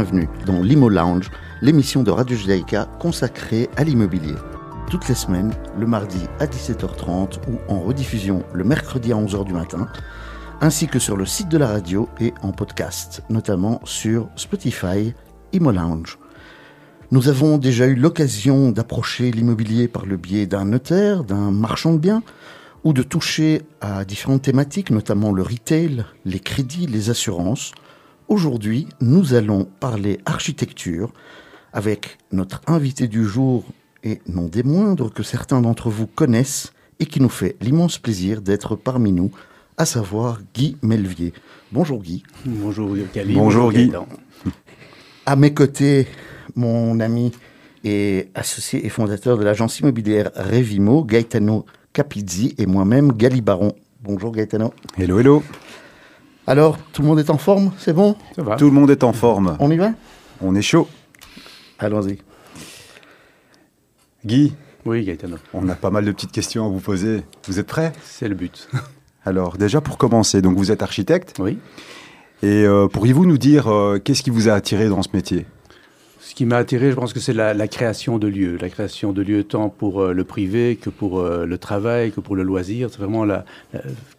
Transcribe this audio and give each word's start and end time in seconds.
bienvenue 0.00 0.30
dans 0.46 0.62
l'Imo 0.62 0.88
Lounge, 0.88 1.30
l'émission 1.60 2.02
de 2.02 2.10
Radio 2.10 2.34
Judaïka 2.34 2.86
consacrée 2.98 3.68
à 3.76 3.84
l'immobilier. 3.84 4.34
Toutes 4.90 5.06
les 5.08 5.14
semaines, 5.14 5.52
le 5.78 5.86
mardi 5.86 6.20
à 6.38 6.46
17h30 6.46 7.36
ou 7.48 7.58
en 7.70 7.80
rediffusion 7.80 8.42
le 8.54 8.64
mercredi 8.64 9.12
à 9.12 9.16
11h 9.16 9.44
du 9.44 9.52
matin, 9.52 9.88
ainsi 10.62 10.86
que 10.86 10.98
sur 10.98 11.18
le 11.18 11.26
site 11.26 11.50
de 11.50 11.58
la 11.58 11.66
radio 11.66 12.08
et 12.18 12.32
en 12.40 12.50
podcast, 12.52 13.22
notamment 13.28 13.82
sur 13.84 14.30
Spotify, 14.36 15.12
Imo 15.52 15.70
Lounge. 15.70 16.18
Nous 17.10 17.28
avons 17.28 17.58
déjà 17.58 17.86
eu 17.86 17.94
l'occasion 17.94 18.70
d'approcher 18.70 19.30
l'immobilier 19.30 19.86
par 19.86 20.06
le 20.06 20.16
biais 20.16 20.46
d'un 20.46 20.64
notaire, 20.64 21.24
d'un 21.24 21.50
marchand 21.50 21.92
de 21.92 21.98
biens, 21.98 22.22
ou 22.84 22.94
de 22.94 23.02
toucher 23.02 23.60
à 23.82 24.06
différentes 24.06 24.40
thématiques, 24.40 24.88
notamment 24.88 25.30
le 25.30 25.42
retail, 25.42 26.06
les 26.24 26.40
crédits, 26.40 26.86
les 26.86 27.10
assurances. 27.10 27.72
Aujourd'hui, 28.30 28.86
nous 29.00 29.34
allons 29.34 29.64
parler 29.80 30.20
architecture 30.24 31.12
avec 31.72 32.16
notre 32.30 32.60
invité 32.68 33.08
du 33.08 33.24
jour, 33.24 33.64
et 34.04 34.20
non 34.28 34.46
des 34.46 34.62
moindres 34.62 35.12
que 35.12 35.24
certains 35.24 35.60
d'entre 35.60 35.90
vous 35.90 36.06
connaissent, 36.06 36.72
et 37.00 37.06
qui 37.06 37.20
nous 37.20 37.28
fait 37.28 37.56
l'immense 37.60 37.98
plaisir 37.98 38.40
d'être 38.40 38.76
parmi 38.76 39.10
nous, 39.10 39.32
à 39.76 39.84
savoir 39.84 40.38
Guy 40.54 40.76
Melvier. 40.80 41.32
Bonjour 41.72 42.00
Guy. 42.00 42.22
Bonjour 42.46 42.94
Gali. 43.12 43.34
Bonjour 43.34 43.72
Guy. 43.72 43.90
À 45.26 45.34
mes 45.34 45.52
côtés, 45.52 46.06
mon 46.54 47.00
ami 47.00 47.32
et 47.82 48.28
associé 48.36 48.86
et 48.86 48.90
fondateur 48.90 49.38
de 49.38 49.42
l'agence 49.42 49.80
immobilière 49.80 50.30
Revimo, 50.36 51.02
Gaetano 51.02 51.66
Capizzi 51.92 52.54
et 52.58 52.66
moi-même, 52.66 53.10
Gali 53.12 53.40
Baron. 53.40 53.72
Bonjour 54.00 54.30
Gaetano. 54.30 54.72
Hello, 54.96 55.18
hello. 55.18 55.42
Alors, 56.50 56.78
tout 56.92 57.02
le 57.02 57.06
monde 57.06 57.20
est 57.20 57.30
en 57.30 57.38
forme 57.38 57.70
C'est 57.78 57.92
bon? 57.92 58.16
Ça 58.34 58.42
va 58.42 58.56
Tout 58.56 58.64
le 58.64 58.72
monde 58.72 58.90
est 58.90 59.04
en 59.04 59.12
forme. 59.12 59.56
On 59.60 59.70
y 59.70 59.76
va? 59.76 59.92
On 60.42 60.56
est 60.56 60.62
chaud. 60.62 60.88
Allons-y. 61.78 62.18
Guy, 64.26 64.52
Oui, 64.84 65.04
Gaetano. 65.04 65.36
on 65.54 65.68
a 65.68 65.76
pas 65.76 65.90
mal 65.90 66.04
de 66.04 66.10
petites 66.10 66.32
questions 66.32 66.66
à 66.66 66.68
vous 66.68 66.80
poser. 66.80 67.22
Vous 67.46 67.60
êtes 67.60 67.68
prêts? 67.68 67.92
C'est 68.02 68.26
le 68.26 68.34
but. 68.34 68.68
Alors, 69.24 69.58
déjà 69.58 69.80
pour 69.80 69.96
commencer, 69.96 70.42
donc 70.42 70.56
vous 70.56 70.72
êtes 70.72 70.82
architecte. 70.82 71.36
Oui. 71.38 71.56
Et 72.42 72.64
euh, 72.64 72.88
pourriez-vous 72.88 73.26
nous 73.26 73.38
dire 73.38 73.68
euh, 73.68 74.00
qu'est-ce 74.00 74.24
qui 74.24 74.30
vous 74.30 74.48
a 74.48 74.52
attiré 74.54 74.88
dans 74.88 75.02
ce 75.02 75.10
métier? 75.14 75.46
Ce 76.30 76.34
qui 76.36 76.46
m'a 76.46 76.58
attiré, 76.58 76.92
je 76.92 76.94
pense 76.94 77.12
que 77.12 77.18
c'est 77.18 77.32
la, 77.32 77.66
création 77.66 78.20
de 78.20 78.28
lieux. 78.28 78.56
La 78.60 78.68
création 78.68 79.12
de 79.12 79.20
lieux 79.20 79.42
tant 79.42 79.68
pour 79.68 80.00
euh, 80.00 80.12
le 80.12 80.22
privé 80.22 80.78
que 80.80 80.88
pour 80.88 81.18
euh, 81.18 81.44
le 81.44 81.58
travail, 81.58 82.12
que 82.12 82.20
pour 82.20 82.36
le 82.36 82.44
loisir. 82.44 82.88
C'est 82.88 82.98
vraiment 82.98 83.26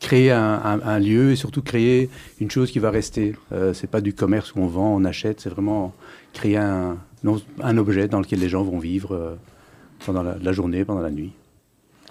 créer 0.01 0.29
un, 0.29 0.99
lieu 0.99 1.31
et 1.31 1.37
surtout 1.37 1.61
créer 1.61 2.09
une 2.41 2.51
chose 2.51 2.69
qui 2.69 2.79
va 2.79 2.91
rester. 2.91 3.33
Euh, 3.53 3.73
c'est 3.73 3.89
pas 3.89 4.01
du 4.01 4.13
commerce 4.13 4.53
où 4.53 4.59
on 4.59 4.67
vend, 4.67 4.93
on 4.93 5.05
achète. 5.05 5.39
C'est 5.39 5.49
vraiment 5.49 5.93
créer 6.33 6.57
un, 6.57 6.97
objet 7.77 8.09
dans 8.09 8.19
lequel 8.19 8.39
les 8.39 8.49
gens 8.49 8.63
vont 8.63 8.79
vivre 8.79 9.15
euh, 9.15 9.35
pendant 10.05 10.21
la, 10.21 10.51
journée, 10.51 10.83
pendant 10.83 10.99
la 10.99 11.11
nuit. 11.11 11.31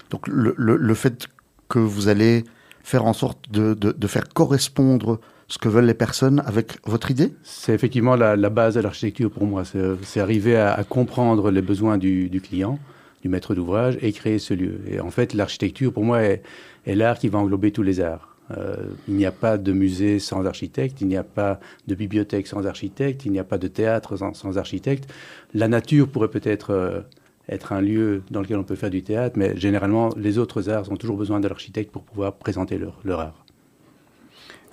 Donc, 0.08 0.26
le, 0.28 0.94
fait 0.94 1.28
que 1.68 1.78
vous 1.78 2.08
allez 2.08 2.44
faire 2.82 3.04
en 3.04 3.12
sorte 3.12 3.50
de 3.50 4.06
faire 4.06 4.30
correspondre 4.30 5.20
ce 5.50 5.58
que 5.58 5.68
veulent 5.68 5.86
les 5.86 5.94
personnes 5.94 6.42
avec 6.47 6.78
votre 6.86 7.10
idée 7.10 7.32
C'est 7.42 7.75
effectivement 7.75 8.14
la, 8.14 8.36
base 8.50 8.76
de 8.76 8.80
l'architecture 8.80 9.30
pour 9.30 9.47
moi. 9.47 9.64
C'est 9.64 9.80
c'est 10.04 10.20
arriver 10.20 10.56
à, 10.56 10.82
comprendre 10.88 11.50
les 11.50 11.60
besoins 11.60 11.98
du, 11.98 12.41
client, 12.41 12.78
du 13.22 13.28
maître 13.28 13.54
d'ouvrage 13.56 13.98
et 14.00 14.12
créer 14.12 14.38
ce 14.38 14.54
lieu. 14.54 14.80
Et 14.88 15.00
en 15.00 15.10
fait, 15.10 15.34
l'architecture 15.34 15.92
pour 15.92 16.04
moi 16.04 16.22
est, 16.22 16.42
l'art 16.86 17.19
qui 17.19 17.28
va 17.28 17.41
englober 17.41 17.72
tous 17.72 17.82
les 17.82 18.00
arts. 18.00 18.36
Euh, 18.56 18.76
il 19.08 19.14
n'y 19.14 19.26
a 19.26 19.32
pas 19.32 19.58
de 19.58 19.72
musée 19.72 20.20
sans 20.20 20.44
architecte, 20.47 21.00
il 21.00 21.08
n'y 21.08 21.16
a 21.16 21.25
pas 21.25 21.58
de 21.86 21.94
bibliothèque 21.96 22.46
sans 22.46 22.66
architecte, 22.66 23.25
il 23.25 23.32
n'y 23.32 23.38
a 23.41 23.44
pas 23.44 23.58
de 23.58 23.69
théâtre 23.69 24.16
sans, 24.16 24.56
architecte. 24.56 25.12
La 25.52 25.66
nature 25.66 26.08
pourrait 26.08 26.30
peut-être 26.30 26.70
euh, 26.70 27.00
être 27.48 27.72
un 27.72 27.80
lieu 27.80 28.22
dans 28.30 28.41
lequel 28.41 28.58
on 28.58 28.64
peut 28.64 28.76
faire 28.76 28.91
du 28.91 29.02
théâtre, 29.02 29.36
mais 29.36 29.56
généralement, 29.56 30.10
les 30.16 30.38
autres 30.38 30.69
arts 30.70 30.91
ont 30.92 30.96
toujours 30.96 31.16
besoin 31.16 31.41
de 31.41 31.48
l'architecte 31.48 31.91
pour 31.91 32.02
pouvoir 32.02 32.34
présenter 32.34 32.78
leur 33.04 33.20
art. 33.20 33.44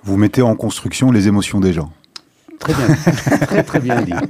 Vous 0.02 0.16
mettez 0.16 0.42
en 0.42 0.54
construction 0.56 1.10
les 1.10 1.28
émotions 1.28 1.60
des 1.60 1.72
gens. 1.72 1.92
Très 2.58 2.74
bien, 2.74 2.94
très 3.46 3.62
très 3.62 3.80
bien 3.80 4.02
dit. 4.02 4.12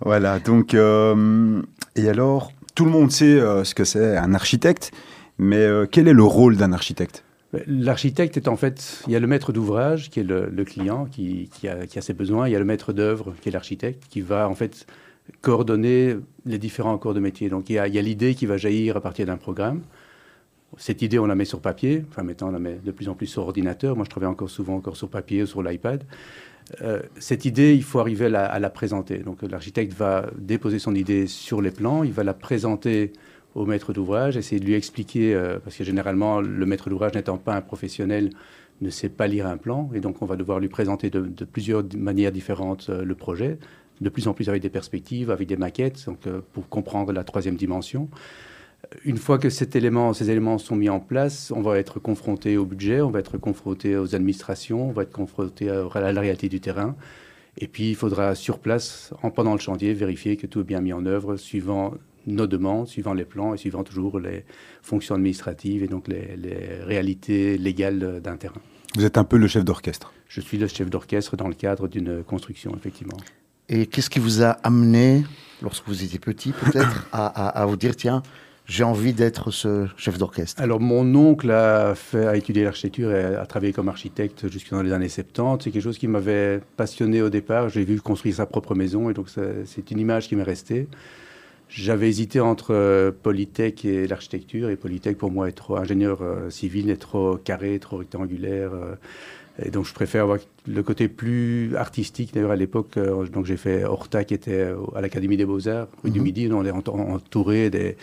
Voilà, 0.00 0.38
donc, 0.38 0.74
euh, 0.74 1.60
et 1.96 2.08
alors, 2.08 2.52
tout 2.76 2.84
le 2.84 2.90
monde 2.90 3.10
sait 3.10 3.24
euh, 3.24 3.64
ce 3.64 3.74
que 3.74 3.84
c'est 3.84 4.16
un 4.16 4.32
architecte, 4.32 4.92
mais 5.38 5.56
euh, 5.56 5.86
quel 5.90 6.06
est 6.06 6.12
le 6.12 6.22
rôle 6.22 6.56
d'un 6.56 6.72
architecte? 6.72 7.24
L'architecte 7.66 8.36
est 8.36 8.46
en 8.46 8.56
fait, 8.56 9.02
il 9.06 9.12
y 9.12 9.16
a 9.16 9.20
le 9.20 9.26
maître 9.26 9.52
d'ouvrage 9.52 10.10
qui 10.10 10.20
est 10.20 10.24
le, 10.24 10.48
le 10.48 10.64
client 10.64 11.06
qui, 11.06 11.50
qui 11.52 11.66
a, 11.66 11.86
qui 11.86 11.98
a 11.98 12.02
ses 12.02 12.12
besoins, 12.12 12.46
il 12.46 12.52
y 12.52 12.56
a 12.56 12.58
le 12.58 12.64
maître 12.64 12.92
d'œuvre 12.92 13.34
qui 13.40 13.48
est 13.48 13.52
l'architecte 13.52 14.04
qui 14.08 14.20
va 14.20 14.48
en 14.48 14.54
fait 14.54 14.86
coordonner 15.40 16.16
les 16.44 16.58
différents 16.58 16.96
corps 16.98 17.14
de 17.14 17.20
métier. 17.20 17.48
Donc 17.48 17.70
il 17.70 17.74
y 17.74 17.78
a, 17.78 17.88
il 17.88 17.94
y 17.94 17.98
a 17.98 18.02
l'idée 18.02 18.34
qui 18.34 18.46
va 18.46 18.58
jaillir 18.58 18.98
à 18.98 19.00
partir 19.00 19.26
d'un 19.26 19.38
programme. 19.38 19.80
Cette 20.76 21.00
idée, 21.02 21.18
on 21.18 21.26
la 21.26 21.34
met 21.34 21.46
sur 21.46 21.60
papier. 21.60 22.04
Enfin, 22.10 22.22
maintenant, 22.22 22.48
on 22.48 22.52
la 22.52 22.58
met 22.58 22.78
de 22.84 22.90
plus 22.90 23.08
en 23.08 23.14
plus 23.14 23.26
sur 23.26 23.42
ordinateur. 23.42 23.96
Moi, 23.96 24.04
je 24.04 24.10
travaille 24.10 24.28
encore 24.28 24.50
souvent 24.50 24.76
encore 24.76 24.96
sur 24.96 25.08
papier 25.08 25.42
ou 25.42 25.46
sur 25.46 25.62
l'iPad. 25.62 26.04
Euh, 26.82 27.00
cette 27.18 27.44
idée, 27.44 27.74
il 27.74 27.82
faut 27.82 27.98
arriver 27.98 28.26
à 28.26 28.58
la, 28.58 28.70
présenter. 28.70 29.18
Donc, 29.18 29.42
l'architecte 29.42 29.92
va 29.94 30.26
déposer 30.36 30.78
son 30.78 30.94
idée 30.94 31.26
sur 31.26 31.62
les 31.62 31.70
plans, 31.70 32.02
il 32.02 32.12
va 32.12 32.24
la 32.24 32.34
présenter 32.34 33.12
au 33.54 33.64
maître 33.64 33.92
d'ouvrage, 33.92 34.36
essayer 34.36 34.60
de 34.60 34.66
lui 34.66 34.74
expliquer, 34.74 35.34
euh, 35.34 35.58
parce 35.58 35.76
que 35.76 35.84
généralement, 35.84 36.40
le 36.40 36.66
maître 36.66 36.90
d'ouvrage 36.90 37.14
n'étant 37.14 37.38
pas 37.38 37.54
un 37.54 37.62
professionnel, 37.62 38.30
ne 38.80 38.90
sait 38.90 39.08
pas 39.08 39.26
lire 39.26 39.46
un 39.46 39.56
plan, 39.56 39.90
et 39.94 40.00
donc 40.00 40.22
on 40.22 40.26
va 40.26 40.36
devoir 40.36 40.60
lui 40.60 40.68
présenter 40.68 41.10
de, 41.10 41.44
plusieurs 41.44 41.82
manières 41.96 42.30
différentes 42.30 42.90
euh, 42.90 43.02
le 43.02 43.14
projet, 43.14 43.58
de 44.00 44.08
plus 44.08 44.28
en 44.28 44.34
plus 44.34 44.48
avec 44.48 44.62
des 44.62 44.68
perspectives, 44.68 45.30
avec 45.30 45.48
des 45.48 45.56
maquettes, 45.56 46.04
donc, 46.06 46.20
pour 46.52 46.68
comprendre 46.68 47.12
la 47.12 47.24
troisième 47.24 47.56
dimension. 47.56 48.08
Une 49.04 49.18
fois 49.18 49.38
que 49.38 49.50
cet 49.50 49.76
élément, 49.76 50.14
ces 50.14 50.30
éléments 50.30 50.58
sont 50.58 50.76
mis 50.76 50.88
en 50.88 51.00
place, 51.00 51.52
on 51.54 51.60
va 51.60 51.78
être 51.78 51.98
confronté 52.00 52.56
au 52.56 52.64
budget, 52.64 53.00
on 53.02 53.10
va 53.10 53.18
être 53.20 53.36
confronté 53.36 53.96
aux 53.96 54.14
administrations, 54.14 54.88
on 54.88 54.92
va 54.92 55.02
être 55.02 55.12
confronté 55.12 55.68
à, 55.68 55.84
à 55.92 56.12
la 56.12 56.20
réalité 56.20 56.48
du 56.48 56.60
terrain. 56.60 56.96
Et 57.58 57.68
puis, 57.68 57.90
il 57.90 57.96
faudra 57.96 58.34
sur 58.34 58.60
place, 58.60 59.12
en, 59.22 59.30
pendant 59.30 59.52
le 59.52 59.58
chantier, 59.60 59.92
vérifier 59.92 60.36
que 60.36 60.46
tout 60.46 60.60
est 60.60 60.64
bien 60.64 60.80
mis 60.80 60.92
en 60.92 61.04
œuvre, 61.06 61.36
suivant 61.36 61.94
nos 62.26 62.46
demandes, 62.46 62.86
suivant 62.88 63.14
les 63.14 63.24
plans 63.24 63.52
et 63.54 63.56
suivant 63.58 63.84
toujours 63.84 64.20
les 64.20 64.44
fonctions 64.82 65.14
administratives 65.16 65.82
et 65.82 65.88
donc 65.88 66.08
les, 66.08 66.36
les 66.36 66.82
réalités 66.82 67.58
légales 67.58 68.20
d'un 68.22 68.36
terrain. 68.36 68.60
Vous 68.96 69.04
êtes 69.04 69.18
un 69.18 69.24
peu 69.24 69.36
le 69.38 69.48
chef 69.48 69.64
d'orchestre. 69.64 70.12
Je 70.28 70.40
suis 70.40 70.56
le 70.56 70.66
chef 70.66 70.88
d'orchestre 70.88 71.36
dans 71.36 71.48
le 71.48 71.54
cadre 71.54 71.88
d'une 71.88 72.22
construction, 72.22 72.72
effectivement. 72.76 73.16
Et 73.68 73.86
qu'est-ce 73.86 74.08
qui 74.10 74.18
vous 74.18 74.42
a 74.42 74.50
amené, 74.62 75.24
lorsque 75.62 75.86
vous 75.88 76.02
étiez 76.04 76.18
petit 76.18 76.52
peut-être, 76.52 77.06
à, 77.12 77.26
à- 77.26 77.48
à 77.62 77.66
vous 77.66 77.76
dire, 77.76 77.96
tiens, 77.96 78.22
j'ai 78.68 78.84
envie 78.84 79.14
d'être 79.14 79.50
ce 79.50 79.86
chef 79.96 80.18
d'orchestre 80.18 80.60
Alors, 80.62 80.78
mon 80.78 81.14
oncle 81.14 81.50
a, 81.50 81.94
étudié 82.34 82.64
l'architecture 82.64 83.10
et 83.10 83.34
a 83.34 83.46
travaillé 83.46 83.72
comme 83.72 83.88
architecte 83.88 84.50
jusque 84.50 84.70
dans 84.70 84.82
les 84.82 84.92
années 84.92 85.08
70. 85.08 85.64
C'est 85.64 85.70
quelque 85.70 85.82
chose 85.82 85.96
qui 85.96 86.06
m'avait 86.06 86.60
passionné 86.76 87.22
au 87.22 87.30
départ. 87.30 87.70
J'ai 87.70 87.84
vu 87.84 87.98
construire 87.98 88.34
sa 88.34 88.44
propre 88.44 88.74
maison 88.74 89.08
et 89.08 89.14
donc 89.14 89.30
c'est 89.30 89.90
une 89.90 89.98
image 89.98 90.28
qui 90.28 90.36
m'est 90.36 90.42
restée. 90.42 90.86
J'avais 91.70 92.08
hésité 92.08 92.40
entre 92.40 92.74
euh, 92.74 93.10
Polytech 93.10 93.84
et 93.84 94.06
l'architecture. 94.06 94.70
Et 94.70 94.76
Polytech, 94.76 95.18
pour 95.18 95.30
moi, 95.30 95.48
est 95.48 95.52
trop 95.52 95.76
ingénieur 95.76 96.22
euh, 96.22 96.48
civil, 96.48 96.88
est 96.90 96.96
trop 96.96 97.36
carré, 97.36 97.78
trop 97.78 97.98
rectangulaire. 97.98 98.72
euh, 98.72 98.94
et 99.60 99.70
donc, 99.70 99.86
je 99.86 99.92
préfère 99.92 100.22
avoir 100.22 100.38
le 100.68 100.82
côté 100.84 101.08
plus 101.08 101.74
artistique. 101.74 102.32
D'ailleurs, 102.32 102.52
à 102.52 102.56
l'époque, 102.56 102.96
euh, 102.96 103.26
donc 103.26 103.44
j'ai 103.44 103.56
fait 103.56 103.84
Horta, 103.84 104.22
qui 104.24 104.34
était 104.34 104.72
à 104.94 105.00
l'Académie 105.00 105.36
des 105.36 105.44
Beaux-Arts, 105.46 105.88
rue 106.04 106.10
du 106.10 106.20
Mhm. 106.20 106.24
Midi. 106.24 106.48
On 106.52 106.64
est 106.64 106.70
ent- 106.70 106.82
entouré 106.86 107.68
des, 107.68 107.96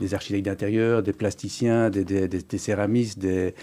des 0.00 0.14
architectes 0.14 0.44
d'intérieur, 0.44 1.02
des 1.02 1.12
plasticiens, 1.12 1.90
des, 1.90 2.04
des- 2.04 2.28
des- 2.28 2.58
céramistes, 2.58 3.18
des, 3.18 3.54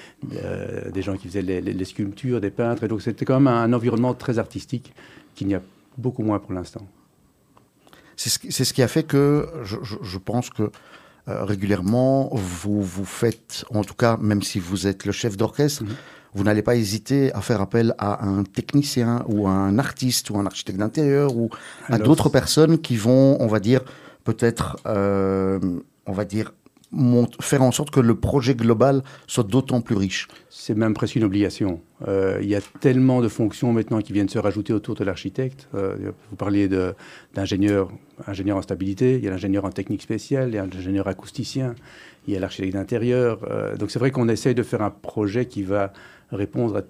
euh, 0.44 0.92
des 0.92 1.02
gens 1.02 1.16
qui 1.16 1.28
faisaient 1.30 1.42
les, 1.42 1.62
les- 1.62 1.74
les 1.74 1.86
sculptures, 1.86 2.42
des 2.42 2.52
peintres. 2.52 2.84
Et 2.84 2.88
donc, 2.90 3.02
c'était 3.02 3.24
quand 3.24 3.36
même 3.40 3.48
un, 3.48 3.62
un 3.64 3.72
environnement 3.74 4.14
très 4.14 4.40
artistique 4.40 4.92
qu'il 5.36 5.48
n'y 5.48 5.56
a 5.56 5.62
beaucoup 5.98 6.24
moins 6.24 6.40
pour 6.40 6.52
l'instant. 6.54 6.86
C'est 8.18 8.30
ce, 8.30 8.40
qui- 8.40 8.52
c'est 8.52 8.66
ce 8.66 8.74
qui 8.74 8.82
a 8.84 8.88
fait 8.88 9.04
que 9.04 9.48
je, 9.64 9.78
je- 9.84 9.96
je 10.02 10.18
pense 10.18 10.50
que 10.50 10.70
euh, 11.30 11.44
régulièrement, 11.44 12.30
vous 12.34 12.82
vous 12.82 13.06
faites, 13.06 13.66
en 13.74 13.84
tout 13.84 13.94
cas, 13.96 14.18
même 14.18 14.42
si 14.42 14.60
vous 14.60 14.88
êtes 14.88 15.06
le 15.06 15.12
chef 15.12 15.36
d'orchestre, 15.38 15.84
Mhm. 15.84 15.90
vous 16.36 16.44
n'allez 16.44 16.62
pas 16.62 16.76
hésiter 16.76 17.34
à 17.34 17.42
faire 17.42 17.62
appel 17.62 17.94
à 17.98 18.26
un 18.26 18.44
technicien 18.44 19.24
ou 19.28 19.48
à 19.48 19.52
un 19.52 19.78
artiste 19.80 20.30
ou 20.30 20.38
un 20.38 20.46
architecte 20.46 20.78
d'intérieur 20.80 21.36
ou 21.36 21.50
à 21.88 21.98
d'autres 21.98 22.30
personnes 22.30 22.78
qui 22.80 22.96
vont, 22.96 23.38
on 23.42 23.48
va 23.48 23.60
dire, 23.60 23.82
peut-être, 24.24 24.78
euh, 24.86 25.60
on 26.06 26.12
va 26.14 26.26
dire, 26.26 26.54
faire 27.42 27.62
en 27.62 27.72
sorte 27.72 27.92
que 27.92 28.00
le 28.00 28.16
projet 28.16 28.56
global 28.56 29.04
soit 29.28 29.44
d'autant 29.44 29.82
plus 29.82 29.96
riche. 29.96 30.28
C'est 30.50 30.76
même 30.76 30.94
presque 30.94 31.16
une 31.16 31.26
obligation. 31.26 31.82
Euh, 32.08 32.40
il 32.42 32.48
y 32.48 32.56
a 32.56 32.62
tellement 32.80 33.22
de 33.22 33.28
fonctions 33.28 33.74
maintenant 33.74 34.00
qui 34.00 34.14
viennent 34.14 34.30
se 34.30 34.40
rajouter 34.40 34.72
autour 34.72 34.96
de 34.96 35.04
l'architecte. 35.04 35.68
Euh, 35.76 36.12
vous 36.30 36.36
parliez 36.36 36.70
d'ingénieur 37.34 37.92
ingénieur 38.26 38.58
en 38.58 38.62
stabilité, 38.62 39.18
il 39.18 39.24
y 39.24 39.28
a 39.28 39.32
l'ingénieur 39.32 39.66
en 39.66 39.70
technique 39.70 40.02
spéciale, 40.02 40.50
il 40.50 40.56
y 40.56 40.58
a 40.58 40.66
l'ingénieur 40.66 41.08
acousticien, 41.08 41.76
il 42.26 42.34
y 42.34 42.38
a 42.38 42.40
l'architecte 42.40 42.74
d'intérieur. 42.74 43.42
Euh, 43.44 43.76
donc 43.76 43.92
c'est 43.92 44.00
vrai 44.00 44.10
qu'on 44.10 44.28
essaye 44.28 44.56
de 44.56 44.64
faire 44.64 44.82
un 44.82 44.90
projet 44.90 45.46
qui 45.46 45.64
va 45.64 45.94
répondre 46.32 46.78
à 46.78 46.82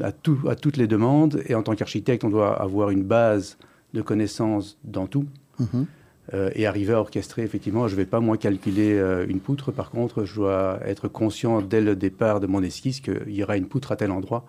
à, 0.00 0.12
tout, 0.12 0.38
à 0.48 0.54
toutes 0.54 0.76
les 0.76 0.86
demandes. 0.86 1.42
Et 1.46 1.54
en 1.54 1.62
tant 1.62 1.74
qu'architecte, 1.74 2.24
on 2.24 2.30
doit 2.30 2.60
avoir 2.60 2.90
une 2.90 3.04
base 3.04 3.58
de 3.92 4.02
connaissances 4.02 4.78
dans 4.84 5.06
tout. 5.06 5.26
Mhm. 5.58 5.86
Euh, 6.32 6.50
et 6.54 6.66
arriver 6.66 6.94
à 6.94 7.00
orchestrer, 7.00 7.42
effectivement, 7.42 7.86
je 7.86 7.94
ne 7.94 7.98
vais 7.98 8.06
pas 8.06 8.20
moi 8.20 8.38
calculer 8.38 8.94
euh, 8.94 9.26
une 9.28 9.40
poutre. 9.40 9.72
Par 9.72 9.90
contre, 9.90 10.24
je 10.24 10.34
dois 10.36 10.80
être 10.86 11.06
conscient 11.06 11.60
dès 11.60 11.82
le 11.82 11.96
départ 11.96 12.40
de 12.40 12.46
mon 12.46 12.62
esquisse 12.62 13.00
qu'il 13.00 13.30
y 13.30 13.42
aura 13.42 13.58
une 13.58 13.66
poutre 13.66 13.92
à 13.92 13.96
tel 13.96 14.10
endroit 14.10 14.46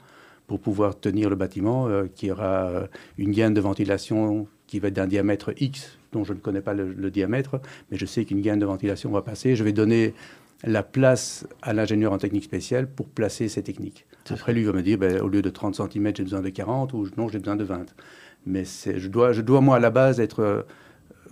pour 0.48 0.62
pouvoir 0.62 0.98
tenir 0.98 1.30
le 1.30 1.36
bâtiment, 1.36 1.88
euh, 1.88 2.06
qu'il 2.06 2.30
y 2.30 2.32
aura 2.32 2.88
une 3.18 3.32
gaine 3.32 3.54
de 3.54 3.60
ventilation 3.60 4.48
qui 4.68 4.80
va 4.80 4.88
être 4.88 4.94
d'un 4.94 5.08
diamètre 5.08 5.54
X, 5.58 5.98
dont 6.14 6.24
je 6.24 6.34
ne 6.34 6.40
connais 6.40 6.62
pas 6.62 6.74
le, 6.74 6.94
le 6.94 7.12
diamètre, 7.12 7.60
mais 7.92 7.98
je 7.98 8.06
sais 8.06 8.24
qu'une 8.24 8.42
gaine 8.42 8.60
de 8.60 8.66
ventilation 8.66 9.12
va 9.12 9.22
passer. 9.22 9.56
Je 9.56 9.64
vais 9.64 9.74
donner 9.74 10.14
la 10.64 10.82
place 10.82 11.46
à 11.62 11.74
l'ingénieur 11.74 12.14
en 12.14 12.18
technique 12.18 12.46
spéciale 12.46 12.88
pour 12.88 13.08
placer 13.08 13.50
ces 13.50 13.64
techniques. 13.64 14.06
Après, 14.30 14.54
lui 14.54 14.64
va 14.64 14.72
me 14.72 14.82
dire, 14.82 14.98
ben, 14.98 15.20
au 15.22 15.28
lieu 15.28 15.42
de 15.42 15.50
30 15.50 15.76
cm, 15.76 16.14
j'ai 16.16 16.24
besoin 16.24 16.42
de 16.42 16.50
40, 16.50 16.94
ou 16.94 17.08
non, 17.18 17.28
j'ai 17.28 17.40
besoin 17.40 17.58
de 17.58 17.66
20. 17.66 17.94
Mais 18.48 18.64
je 18.64 19.08
dois, 19.10 19.34
je 19.34 19.42
dois, 19.42 19.60
moi, 19.60 19.76
à 19.76 19.80
la 19.80 19.90
base, 19.90 20.20
être 20.20 20.66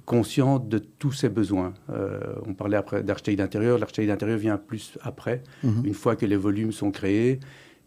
conscient 0.05 0.59
de 0.59 0.79
tous 0.79 1.11
ces 1.13 1.29
besoins. 1.29 1.73
Euh, 1.89 2.19
on 2.45 2.53
parlait 2.53 2.77
après 2.77 3.03
d'architecte 3.03 3.37
d'intérieur. 3.37 3.77
L'architecte 3.77 4.09
d'intérieur 4.09 4.37
vient 4.37 4.57
plus 4.57 4.97
après. 5.01 5.41
Mhm. 5.63 5.83
Une 5.85 5.93
fois 5.93 6.15
que 6.15 6.25
les 6.25 6.35
volumes 6.35 6.71
sont 6.71 6.91
créés, 6.91 7.39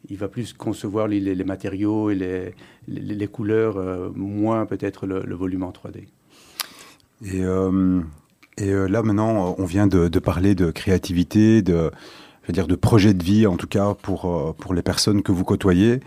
il 0.08 0.16
va 0.16 0.28
plus 0.28 0.52
concevoir 0.52 1.08
les, 1.08 1.44
matériaux 1.44 2.10
et 2.10 2.14
les, 2.14 2.54
les- 2.88 3.14
les 3.14 3.26
couleurs, 3.26 3.76
euh, 3.76 4.10
moins 4.14 4.64
peut-être 4.66 5.06
le, 5.06 5.20
le 5.24 5.34
volume 5.34 5.62
en 5.62 5.72
3D. 5.72 6.06
Et, 7.24 7.42
euh, 7.42 8.00
et 8.58 8.72
là, 8.72 9.02
maintenant, 9.02 9.54
on 9.58 9.64
vient 9.64 9.86
de, 9.86 10.08
de 10.08 10.18
parler 10.18 10.54
de 10.54 10.70
créativité, 10.70 11.60
de, 11.62 11.90
je 12.42 12.46
veux 12.48 12.52
dire, 12.52 12.66
de 12.66 12.74
projet 12.76 13.14
de 13.14 13.22
vie, 13.22 13.46
en 13.46 13.56
tout 13.56 13.66
cas, 13.66 13.94
pour, 13.94 14.54
pour 14.56 14.74
les 14.74 14.82
personnes 14.82 15.22
que 15.22 15.32
vous 15.32 15.44
côtoyez. 15.44 16.00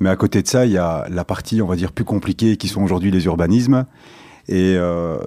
Mais 0.00 0.08
à 0.10 0.16
côté 0.16 0.42
de 0.42 0.48
ça, 0.48 0.66
il 0.66 0.72
y 0.72 0.78
a 0.78 1.06
la 1.08 1.24
partie, 1.24 1.62
on 1.62 1.66
va 1.66 1.76
dire, 1.76 1.92
plus 1.92 2.04
compliquée, 2.04 2.56
qui 2.56 2.68
sont 2.68 2.82
aujourd'hui 2.82 3.10
les 3.10 3.24
urbanismes. 3.26 3.86
Et 4.48 4.76
euh, 4.76 5.18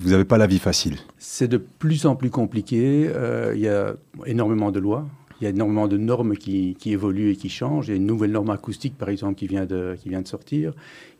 vous 0.00 0.10
n'avez 0.10 0.24
pas 0.24 0.38
la 0.38 0.46
vie 0.46 0.58
facile. 0.58 0.96
C'est 1.18 1.48
de 1.48 1.58
plus 1.58 2.06
en 2.06 2.16
plus 2.16 2.30
compliqué. 2.30 3.08
Euh, 3.12 3.52
il 3.54 3.60
y 3.60 3.68
a 3.68 3.94
énormément 4.24 4.70
de 4.70 4.80
lois. 4.80 5.06
Il 5.40 5.44
y 5.44 5.46
a 5.46 5.50
énormément 5.50 5.86
de 5.86 5.98
normes 5.98 6.34
qui, 6.34 6.74
évoluent 6.86 7.32
et 7.32 7.36
qui 7.36 7.50
changent. 7.50 7.88
Il 7.88 7.90
y 7.90 7.94
a 7.94 7.96
une 7.96 8.06
nouvelle 8.06 8.32
norme 8.32 8.48
acoustique, 8.48 8.96
par 8.96 9.10
exemple, 9.10 9.34
qui 9.34 9.46
vient 9.46 9.66
de, 9.66 9.94
qui 10.00 10.08
vient 10.08 10.22
de 10.22 10.28
sortir. 10.28 10.72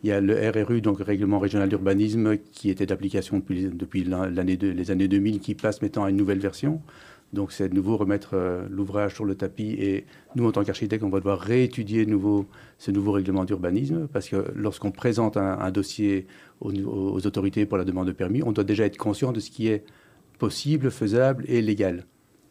Il 0.03 0.09
y 0.09 0.11
a 0.11 0.19
le 0.19 0.33
RRU, 0.49 0.81
donc 0.81 0.97
le 0.97 1.05
Règlement 1.05 1.37
régional 1.37 1.69
d'urbanisme, 1.69 2.37
qui 2.51 2.71
était 2.71 2.87
d'application 2.87 3.37
depuis, 3.37 3.69
depuis 3.71 4.03
les 4.03 4.91
années 4.91 5.07
2000, 5.07 5.39
qui 5.39 5.53
passe 5.53 5.83
maintenant 5.83 6.05
à 6.05 6.09
une 6.09 6.17
nouvelle 6.17 6.39
version. 6.39 6.81
Donc 7.33 7.51
c'est 7.51 7.69
de 7.69 7.73
nouveau 7.73 7.97
remettre 7.97 8.31
euh, 8.33 8.65
l'ouvrage 8.69 9.15
sur 9.15 9.25
le 9.25 9.35
tapis. 9.35 9.75
Et 9.79 10.05
nous, 10.35 10.45
en 10.47 10.51
tant 10.51 10.63
qu'architectes, 10.63 11.03
on 11.03 11.09
va 11.09 11.19
devoir 11.19 11.39
réétudier 11.39 12.05
de 12.05 12.11
nouveau 12.11 12.45
ce 12.77 12.91
nouveau 12.91 13.11
règlement 13.11 13.43
d'urbanisme, 13.43 14.07
parce 14.11 14.29
que 14.29 14.45
lorsqu'on 14.55 14.91
présente 14.91 15.37
un, 15.37 15.71
dossier 15.71 16.27
aux 16.61 17.27
autorités 17.27 17.65
pour 17.65 17.77
la 17.77 17.83
demande 17.83 18.07
de 18.07 18.13
permis, 18.13 18.43
on 18.43 18.51
doit 18.51 18.63
déjà 18.63 18.85
être 18.85 18.97
conscient 18.97 19.31
de 19.31 19.39
ce 19.39 19.51
qui 19.51 19.67
est 19.67 19.83
possible, 20.39 20.89
faisable 20.91 21.43
et 21.47 21.61
légal. 21.61 22.05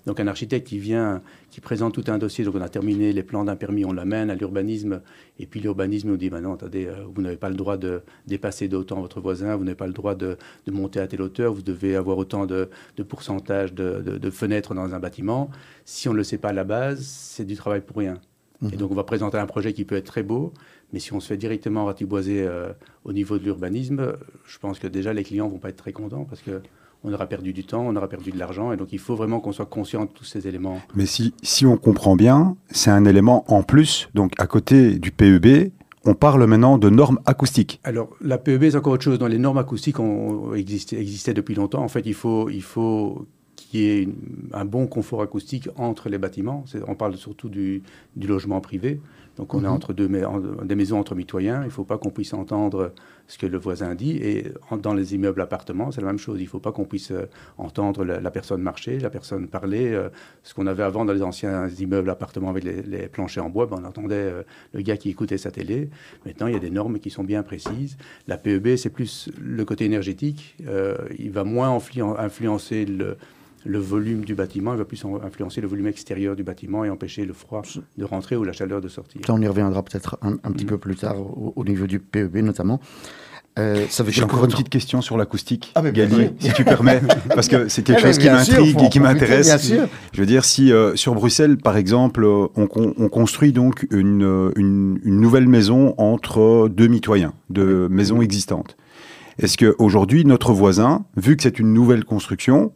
Donc 0.06 0.20
un 0.20 0.28
architecte 0.28 0.66
qui 0.68 0.78
vient, 0.78 1.20
qui 1.50 1.60
présente 1.60 1.94
tout 1.94 2.04
un 2.10 2.18
dossier, 2.18 2.44
donc 2.44 2.54
on 2.54 2.60
a 2.60 2.68
terminé 2.68 3.12
les 3.12 3.22
plans 3.24 3.44
d'un 3.44 3.56
permis, 3.56 3.84
on 3.84 3.92
l'amène 3.92 4.30
à 4.30 4.36
l'urbanisme, 4.36 5.02
et 5.40 5.46
puis 5.46 5.60
l'urbanisme 5.60 6.08
nous 6.08 6.16
dit, 6.16 6.30
bah 6.30 6.40
non, 6.40 6.54
attendez, 6.54 6.86
euh, 6.86 7.04
vous 7.12 7.22
n'avez 7.22 7.36
pas 7.36 7.48
le 7.48 7.56
droit 7.56 7.76
de 7.76 8.02
dépasser 8.26 8.68
d'autant 8.68 9.00
votre 9.00 9.20
voisin, 9.20 9.56
vous 9.56 9.64
n'avez 9.64 9.76
pas 9.76 9.88
le 9.88 9.92
droit 9.92 10.14
de, 10.14 10.36
de 10.66 10.72
monter 10.72 11.00
à 11.00 11.08
telle 11.08 11.22
hauteur, 11.22 11.52
vous 11.52 11.62
devez 11.62 11.96
avoir 11.96 12.18
autant 12.18 12.46
de, 12.46 12.70
de 12.96 13.02
pourcentage 13.02 13.74
de, 13.74 14.30
fenêtres 14.30 14.74
dans 14.74 14.94
un 14.94 14.98
bâtiment. 14.98 15.50
Si 15.84 16.08
on 16.08 16.12
ne 16.12 16.18
le 16.18 16.24
sait 16.24 16.38
pas 16.38 16.48
à 16.48 16.52
la 16.52 16.64
base, 16.64 17.00
c'est 17.00 17.44
du 17.44 17.56
travail 17.56 17.80
pour 17.80 17.96
rien. 17.96 18.20
Et 18.72 18.76
donc 18.76 18.90
on 18.90 18.94
va 18.94 19.04
présenter 19.04 19.36
un 19.36 19.46
projet 19.46 19.72
qui 19.74 19.84
peut 19.84 19.96
être 19.96 20.06
très 20.06 20.22
beau, 20.22 20.54
mais 20.92 20.98
si 20.98 21.12
on 21.12 21.20
se 21.20 21.28
fait 21.28 21.36
directement 21.36 21.84
ratiboiser 21.84 22.42
euh, 22.42 22.72
au 23.04 23.12
niveau 23.12 23.38
de 23.38 23.44
l'urbanisme, 23.44 24.14
je 24.44 24.58
pense 24.58 24.78
que 24.78 24.86
déjà 24.86 25.12
les 25.12 25.24
clients 25.24 25.48
vont 25.48 25.58
pas 25.58 25.70
être 25.70 25.76
très 25.76 25.92
contents 25.92 26.24
parce 26.24 26.42
que 26.42 26.62
on 27.04 27.12
aura 27.12 27.26
perdu 27.26 27.52
du 27.52 27.64
temps, 27.64 27.86
on 27.86 27.94
aura 27.94 28.08
perdu 28.08 28.32
de 28.32 28.38
l'argent, 28.38 28.72
et 28.72 28.76
donc 28.76 28.92
il 28.92 28.98
faut 28.98 29.14
vraiment 29.14 29.38
qu'on 29.38 29.52
soit 29.52 29.66
conscient 29.66 30.06
de 30.06 30.10
tous 30.10 30.24
ces 30.24 30.48
éléments. 30.48 30.80
Mais 30.94 31.06
si, 31.06 31.34
si 31.42 31.64
on 31.64 31.76
comprend 31.76 32.16
bien, 32.16 32.56
c'est 32.70 32.90
un 32.90 33.04
élément 33.04 33.44
en 33.46 33.62
plus. 33.62 34.08
Donc, 34.14 34.32
à 34.38 34.46
côté 34.46 34.98
du 34.98 35.12
PEB, 35.12 35.70
on 36.04 36.14
parle 36.14 36.46
maintenant 36.46 36.78
de 36.78 36.88
normes 36.88 37.20
acoustiques. 37.26 37.80
Alors 37.84 38.10
la 38.20 38.38
PEB 38.38 38.70
c'est 38.70 38.76
encore 38.76 38.94
autre 38.94 39.04
chose. 39.04 39.18
Dans 39.18 39.26
les 39.26 39.38
normes 39.38 39.58
acoustiques 39.58 39.98
ont 39.98 40.54
existé, 40.54 40.98
existaient 40.98 41.34
depuis 41.34 41.54
longtemps. 41.54 41.82
En 41.82 41.88
fait, 41.88 42.02
il 42.06 42.14
faut, 42.14 42.48
il 42.48 42.62
faut 42.62 43.26
une- 44.02 44.14
un 44.52 44.64
bon 44.64 44.87
confort 44.87 45.23
acoustique 45.23 45.69
entre 45.76 46.08
les 46.08 46.19
bâtiments. 46.19 46.64
On 46.87 46.94
parle 46.94 47.17
surtout 47.17 47.49
du, 47.49 47.82
du 48.17 48.26
logement 48.26 48.61
privé. 48.61 49.00
Donc 49.37 49.52
on 49.52 49.58
est 49.61 49.67
Mhm. 49.67 49.73
entre 49.73 49.93
deux 49.93 50.08
mais- 50.08 50.25
en- 50.25 50.40
des 50.40 50.75
maisons 50.75 50.99
entre 50.99 51.14
mitoyens. 51.14 51.61
Il 51.62 51.67
ne 51.67 51.70
faut 51.70 51.84
pas 51.84 51.99
qu'on 51.99 52.08
puisse 52.08 52.32
entendre 52.32 52.93
ce 53.26 53.37
que 53.37 53.44
le 53.46 53.58
voisin 53.58 53.94
dit. 53.94 54.17
Et 54.17 54.46
en- 54.70 54.78
dans 54.78 54.94
les 54.94 55.14
immeubles 55.14 55.43
appartements, 55.43 55.90
c'est 55.93 56.00
la 56.00 56.06
même 56.06 56.19
chose. 56.19 56.38
Il 56.40 56.44
ne 56.44 56.49
faut 56.49 56.58
pas 56.58 56.73
qu'on 56.73 56.87
puisse 56.87 57.11
euh, 57.11 57.26
entendre 57.58 58.02
la, 58.05 58.19
la 58.19 58.31
personne 58.31 58.62
marcher, 58.62 58.99
la 58.99 59.11
personne 59.11 59.46
parler. 59.46 59.93
euh, 59.93 60.08
ce 60.43 60.55
qu'on 60.55 60.67
avait 60.67 60.84
avant 60.84 61.05
dans 61.05 61.12
les 61.12 61.23
anciens 61.23 61.69
immeubles 61.69 62.08
appartements 62.08 62.49
avec 62.49 62.64
les, 62.64 62.81
les 62.82 63.08
planchers 63.08 63.44
en 63.44 63.50
bois, 63.50 63.67
ben, 63.67 63.76
on 63.82 63.84
entendait 63.84 64.14
euh, 64.14 64.43
le 64.73 64.81
gars 64.81 64.96
qui 64.96 65.11
écoutait 65.11 65.37
sa 65.38 65.50
télé. 65.50 65.90
Maintenant, 66.25 66.46
il 66.46 66.55
y 66.55 66.56
a 66.56 66.61
des 66.61 66.70
normes 66.70 66.99
qui 66.99 67.11
sont 67.11 67.25
bien 67.25 67.43
précises. 67.43 67.99
La 68.28 68.38
PEB, 68.38 68.76
c'est 68.76 68.88
plus 68.90 69.28
le 69.38 69.64
côté 69.67 69.84
énergétique. 69.84 70.56
Il 71.19 71.31
va 71.31 71.44
moins 71.44 71.76
influen- 71.76 72.17
influencer 72.19 72.87
le, 72.87 73.17
le 73.66 73.78
volume 73.78 74.24
du 74.24 74.34
bâtiment, 74.34 74.72
il 74.74 74.78
va 74.78 74.84
plus 74.84 75.04
en- 75.04 75.20
influencer 75.22 75.60
le 75.60 75.66
volume 75.68 75.86
extérieur 75.88 76.36
du 76.36 76.42
bâtiment 76.44 76.84
et 76.84 76.90
empêcher 76.90 77.24
le 77.24 77.32
froid 77.32 77.62
de 77.98 78.04
rentrer 78.04 78.36
ou 78.36 78.44
la 78.44 78.52
chaleur 78.52 78.80
de 78.80 78.88
sortir. 78.88 79.20
Ça, 79.26 79.34
on 79.34 79.40
y 79.40 79.48
reviendra 79.48 79.82
peut-être 79.82 80.18
un, 80.22 80.32
un 80.44 80.52
petit 80.52 80.64
Mhm. 80.64 80.70
peu 80.70 80.78
plus 80.78 80.96
tard 80.96 81.18
au, 81.20 81.52
au 81.56 81.64
niveau 81.64 81.86
du 81.86 81.98
PEB 81.98 82.36
notamment. 82.38 82.80
Euh, 83.58 83.86
ça 83.88 84.02
veut 84.02 84.12
J'ai 84.12 84.22
encore 84.22 84.44
une 84.44 84.50
petite 84.50 84.68
question 84.68 85.00
sur 85.00 85.16
l'acoustique, 85.16 85.72
Ah, 85.76 85.90
Gali, 85.90 86.28
si 86.38 86.52
tu 86.52 86.62
permets, 86.62 87.00
parce 87.34 87.48
que 87.48 87.68
c'est 87.68 87.82
quelque 87.82 88.00
Eh 88.02 88.06
chose 88.08 88.18
qui 88.18 88.28
m'intrigue 88.28 88.82
et 88.82 88.88
qui 88.90 89.00
m'intéresse. 89.00 89.46
Bien 89.46 89.56
sûr. 89.56 89.88
Je 90.12 90.20
veux 90.20 90.26
dire, 90.26 90.44
si 90.44 90.70
euh, 90.73 90.94
sur 90.94 91.14
Bruxelles, 91.14 91.56
par 91.56 91.78
exemple, 91.78 92.23
euh, 92.25 92.49
on, 92.54 92.66
con- 92.66 92.92
on 92.99 93.08
construit 93.08 93.52
donc 93.52 93.87
une, 93.90 94.52
une, 94.56 95.00
une 95.02 95.20
nouvelle 95.23 95.49
maison 95.49 95.94
entre 95.96 96.68
deux 96.68 96.88
mitoyens, 96.88 97.32
de 97.49 97.88
maisons 97.90 98.20
existantes, 98.20 98.76
est-ce 99.38 99.56
qu'aujourd'hui, 99.56 100.26
notre 100.26 100.52
voisin, 100.52 101.06
vu 101.16 101.35
que 101.37 101.42
c'est 101.42 101.58
une 101.58 101.73
nouvelle 101.73 102.04
construction, 102.04 102.73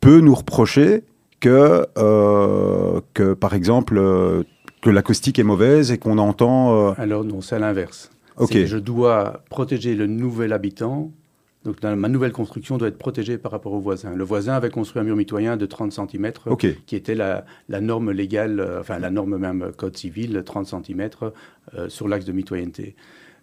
peut 0.00 0.20
nous 0.20 0.34
reprocher 0.34 1.04
que, 1.40 1.86
euh, 1.98 3.00
que 3.14 3.34
par 3.34 3.54
exemple, 3.54 3.96
euh, 3.98 4.42
que 4.82 4.90
l'acoustique 4.90 5.38
est 5.38 5.42
mauvaise 5.44 5.90
et 5.92 5.98
qu'on 5.98 6.18
entend... 6.18 6.90
euh, 6.90 6.92
Alors 6.98 7.24
non, 7.24 7.40
c'est 7.40 7.56
à 7.56 7.58
l'inverse. 7.58 8.10
Ok. 8.36 8.56
Je 8.64 8.76
dois 8.78 9.42
protéger 9.50 9.94
le 9.94 10.06
nouvel 10.06 10.52
habitant. 10.52 11.10
Donc 11.64 11.80
dans 11.80 11.96
ma 11.96 12.08
nouvelle 12.08 12.30
construction 12.32 12.78
doit 12.78 12.86
être 12.88 12.98
protégée 12.98 13.38
par 13.38 13.50
rapport 13.50 13.72
au 13.72 13.80
voisin. 13.80 14.14
Le 14.14 14.22
voisin 14.22 14.52
avait 14.54 14.70
construit 14.70 15.00
un 15.00 15.04
mur 15.04 15.16
mitoyen 15.16 15.56
de 15.56 15.66
30 15.66 15.90
cm, 15.92 16.32
Ok. 16.46 16.66
qui 16.86 16.94
était 16.94 17.16
la, 17.16 17.44
la 17.68 17.80
norme 17.80 18.12
légale, 18.12 18.64
enfin 18.80 19.00
la 19.00 19.10
norme 19.10 19.36
même 19.36 19.72
code 19.76 19.96
civil, 19.96 20.42
30 20.46 20.66
cm 20.84 21.08
sur 21.88 22.06
l'axe 22.06 22.24
de 22.24 22.30
mitoyenneté. 22.32 22.94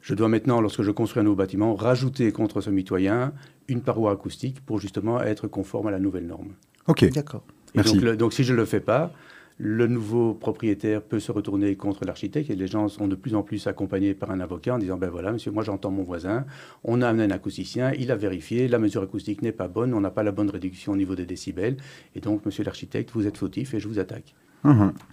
Je 0.04 0.14
dois 0.16 0.28
maintenant, 0.28 0.60
lorsque 0.60 0.82
je 0.84 0.92
construis 0.92 1.22
un 1.22 1.24
nouveau 1.24 1.38
bâtiment, 1.38 1.74
rajouter 1.76 2.32
contre 2.34 2.60
ce 2.60 2.70
mitoyen 2.70 3.34
une 3.70 3.82
paroi 3.82 4.12
acoustique 4.12 4.60
pour 4.66 4.80
justement 4.80 5.22
être 5.22 5.48
conforme 5.48 5.88
à 5.88 5.92
la 5.92 6.00
nouvelle 6.00 6.28
norme. 6.28 6.50
Ok. 6.88 7.10
D'accord. 7.14 7.44
Et 7.74 7.78
Merci. 7.78 7.94
Donc, 7.96 8.04
le- 8.04 8.18
donc 8.18 8.34
si 8.34 8.44
je 8.44 8.52
ne 8.52 8.58
le 8.58 8.66
fais 8.66 8.82
pas, 8.82 9.14
le 9.58 9.88
nouveau 9.88 10.34
propriétaire 10.34 11.02
peut 11.02 11.22
se 11.22 11.32
retourner 11.32 11.76
contre 11.78 12.04
l'architecte 12.06 12.50
et 12.50 12.56
les 12.56 12.68
gens 12.68 12.90
sont 12.90 13.08
de 13.08 13.16
plus 13.16 13.34
en 13.34 13.44
plus 13.44 13.66
accompagnés 13.68 14.14
par 14.14 14.30
un 14.32 14.42
avocat 14.42 14.76
en 14.76 14.78
disant 14.80 14.98
ben 14.98 15.10
voilà 15.10 15.32
monsieur 15.32 15.52
moi 15.52 15.64
j'entends 15.64 15.92
mon 15.92 16.02
voisin 16.04 16.46
on 16.84 17.04
a 17.04 17.08
amené 17.08 17.24
un 17.26 17.32
acousticien 17.32 17.94
il 17.94 18.12
a 18.12 18.16
vérifié 18.16 18.68
la 18.68 18.80
mesure 18.80 19.04
acoustique 19.04 19.44
n'est 19.44 19.52
pas 19.52 19.68
bonne 19.68 19.94
on 19.94 20.02
n'a 20.02 20.10
pas 20.10 20.24
la 20.24 20.32
bonne 20.32 20.50
réduction 20.50 20.94
au 20.94 20.96
niveau 20.98 21.14
des 21.14 21.28
décibels 21.28 21.78
et 22.16 22.20
donc 22.20 22.44
monsieur 22.48 22.64
l'architecte 22.64 23.12
vous 23.14 23.28
êtes 23.28 23.38
fautif 23.38 23.76
et 23.76 23.80
je 23.80 23.88
vous 23.88 24.00
attaque 24.00 24.34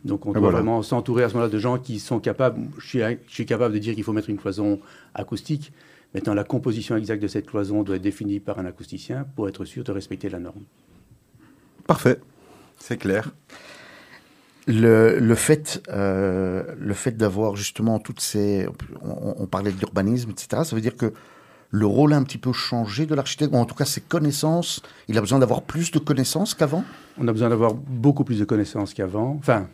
Donc 0.04 0.26
on 0.26 0.32
doit 0.32 0.40
voilà. 0.40 0.58
vraiment 0.58 0.82
s'entourer 0.82 1.24
à 1.24 1.28
ce 1.28 1.34
moment-là 1.34 1.50
de 1.50 1.58
gens 1.58 1.78
qui 1.78 1.98
sont 1.98 2.20
capables 2.20 2.60
je 2.78 2.86
suis, 2.86 2.98
je 3.00 3.34
suis 3.34 3.46
capable 3.46 3.74
de 3.74 3.80
dire 3.80 3.94
qu'il 3.94 4.04
faut 4.04 4.12
mettre 4.12 4.30
une 4.30 4.38
cloison 4.38 4.78
acoustique 5.14 5.72
maintenant 6.14 6.34
la 6.34 6.44
composition 6.44 6.96
exacte 6.96 7.20
de 7.20 7.26
cette 7.28 7.46
cloison 7.46 7.82
doit 7.82 7.96
être 7.96 8.02
définie 8.02 8.38
par 8.38 8.60
un 8.60 8.64
acousticien 8.64 9.26
pour 9.34 9.48
être 9.48 9.64
sûr 9.64 9.82
de 9.82 9.90
respecter 9.90 10.28
la 10.28 10.38
norme 10.38 10.62
Parfait. 11.90 12.20
C'est 12.78 12.98
clair. 12.98 13.32
Le, 14.68 15.18
le 15.18 15.34
fait, 15.34 15.82
euh, 15.88 16.62
le 16.78 16.94
fait 16.94 17.16
d'avoir 17.16 17.56
justement 17.56 17.98
toutes 17.98 18.20
ces. 18.20 18.68
On, 19.02 19.34
on 19.38 19.46
parlait 19.46 19.72
de 19.72 19.78
l'urbanisme, 19.78 20.30
etc. 20.30 20.62
Ça 20.64 20.76
veut 20.76 20.82
dire 20.82 20.96
que 20.96 21.12
le 21.70 21.86
rôle 21.86 22.12
a 22.12 22.16
un 22.16 22.22
petit 22.24 22.38
peu 22.38 22.52
changé 22.52 23.06
de 23.06 23.14
l'architecte, 23.14 23.52
ou 23.54 23.56
en 23.56 23.64
tout 23.64 23.74
cas 23.74 23.84
ses 23.84 24.00
connaissances. 24.00 24.82
Il 25.08 25.16
a 25.16 25.20
besoin 25.20 25.38
d'avoir 25.38 25.62
plus 25.62 25.90
de 25.92 25.98
connaissances 25.98 26.54
qu'avant? 26.54 26.84
On 27.18 27.28
a 27.28 27.32
besoin 27.32 27.48
d'avoir 27.48 27.74
beaucoup 27.74 28.24
plus 28.24 28.38
de 28.38 28.44
connaissances 28.44 28.92
qu'avant. 28.92 29.36
Enfin, 29.38 29.68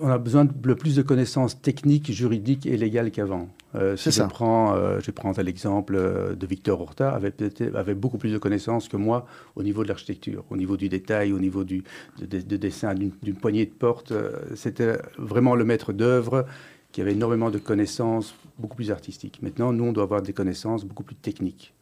on 0.00 0.08
a 0.08 0.18
besoin 0.18 0.44
de 0.44 0.74
plus 0.74 0.96
de 0.96 1.02
connaissances 1.02 1.60
techniques, 1.60 2.10
juridiques 2.10 2.66
et 2.66 2.76
légales 2.76 3.10
qu'avant. 3.10 3.48
Euh, 3.74 3.96
si 3.96 4.12
C'est 4.12 4.22
je 4.22 4.28
prends, 4.28 4.74
euh, 4.74 5.00
je 5.00 5.10
prends 5.10 5.32
l'exemple 5.32 5.94
euh, 5.96 6.34
de 6.34 6.46
Victor 6.46 6.80
Horta, 6.80 7.10
avait, 7.10 7.32
avait 7.74 7.94
beaucoup 7.94 8.18
plus 8.18 8.30
de 8.32 8.38
connaissances 8.38 8.88
que 8.88 8.98
moi 8.98 9.26
au 9.56 9.62
niveau 9.62 9.82
de 9.82 9.88
l'architecture, 9.88 10.44
au 10.50 10.56
niveau 10.56 10.76
du 10.76 10.88
détail, 10.88 11.32
au 11.32 11.38
niveau 11.38 11.64
du 11.64 11.82
de, 12.18 12.26
de- 12.26 12.40
de 12.40 12.56
dessin 12.56 12.94
d'une 12.94 13.34
poignée 13.34 13.64
de 13.66 13.70
porte. 13.72 14.12
euh, 14.12 14.32
C'était 14.54 14.98
vraiment 15.16 15.54
le 15.54 15.64
maître 15.64 15.92
d'œuvre. 15.92 16.44
qui 16.92 17.00
avait 17.00 17.12
énormément 17.12 17.50
de 17.50 17.58
connaissances 17.58 18.34
beaucoup 18.58 18.76
plus 18.76 18.90
artistiques. 18.90 19.40
Maintenant, 19.40 19.72
nous, 19.72 19.84
on 19.84 19.92
doit 19.94 20.04
avoir 20.04 20.20
des 20.20 20.34
connaissances 20.34 20.84
beaucoup 20.84 21.02
plus 21.04 21.16
techniques 21.16 21.72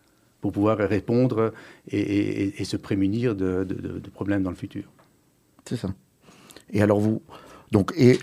pour 0.41 0.53
pouvoir 0.53 0.79
répondre 0.79 1.53
et, 1.91 2.65
se 2.65 2.77
prémunir 2.77 3.35
de, 3.35 3.67
problèmes 4.15 4.45
dans 4.45 4.51
le 4.51 4.57
futur. 4.57 4.85
C'est 5.65 5.77
ça. 5.77 5.89
Et 6.73 6.81
alors 6.81 7.01
vous, 7.01 7.23
donc, 7.73 7.93
et 7.97 8.21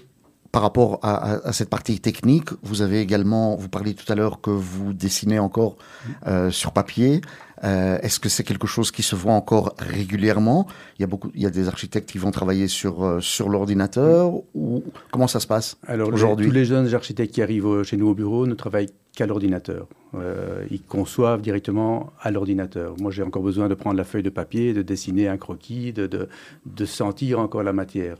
par 0.52 0.62
rapport 0.62 1.00
à, 1.04 1.52
cette 1.54 1.70
partie 1.70 2.00
technique, 2.00 2.50
vous 2.64 2.82
avez 2.82 3.02
également, 3.02 3.56
vous 3.56 3.70
parliez 3.70 3.94
tout 3.94 4.12
à 4.12 4.16
l'heure 4.16 4.42
que 4.42 4.50
vous 4.50 4.94
dessinez 4.94 5.40
encore 5.40 5.78
euh, 6.26 6.52
sur 6.52 6.72
papier. 6.72 7.22
Euh, 7.64 7.98
est-ce 8.02 8.20
que 8.20 8.30
c'est 8.30 8.44
quelque 8.44 8.68
chose 8.68 8.92
qui 8.92 9.04
se 9.04 9.16
voit 9.16 9.34
encore 9.34 9.76
régulièrement? 9.80 10.68
Il 10.98 11.02
y 11.02 11.04
a 11.04 11.08
beaucoup, 11.08 11.32
il 11.34 11.42
y 11.42 11.46
a 11.46 11.50
des 11.50 11.68
architectes 11.68 12.10
qui 12.10 12.18
vont 12.18 12.32
travailler 12.32 12.68
sur 12.68 13.04
euh, 13.04 13.20
sur 13.20 13.50
l'ordinateur 13.50 14.32
ou 14.54 14.84
comment 15.12 15.28
ça 15.28 15.40
se 15.40 15.48
passe 15.48 15.78
Alors 15.88 16.14
aujourd'hui, 16.14 16.48
tous 16.48 16.54
les 16.54 16.66
jeunes 16.66 16.94
architectes 16.94 17.34
qui 17.34 17.42
arrivent 17.42 17.84
chez 17.84 17.98
nous 17.98 18.10
au 18.10 18.14
bureau 18.14 18.46
ne 18.46 18.54
travaillent 18.54 18.90
qu'à 19.16 19.26
l'ordinateur. 19.26 19.88
Euh, 20.16 20.64
ils 20.70 20.84
conçoivent 20.84 21.42
directement 21.42 22.12
à 22.22 22.30
l'ordinateur. 22.30 22.94
Moi, 23.00 23.12
j'ai 23.12 23.24
encore 23.24 23.42
besoin 23.42 23.68
de 23.68 23.74
prendre 23.74 23.98
la 23.98 24.04
feuille 24.04 24.24
de 24.24 24.30
papier, 24.30 24.74
de 24.74 24.84
dessiner 24.84 25.28
un 25.28 25.38
croquis, 25.38 25.92
de, 25.92 26.06
de, 26.06 26.30
de 26.66 26.86
sentir 26.86 27.40
encore 27.40 27.64
la 27.64 27.74
matière. 27.74 28.18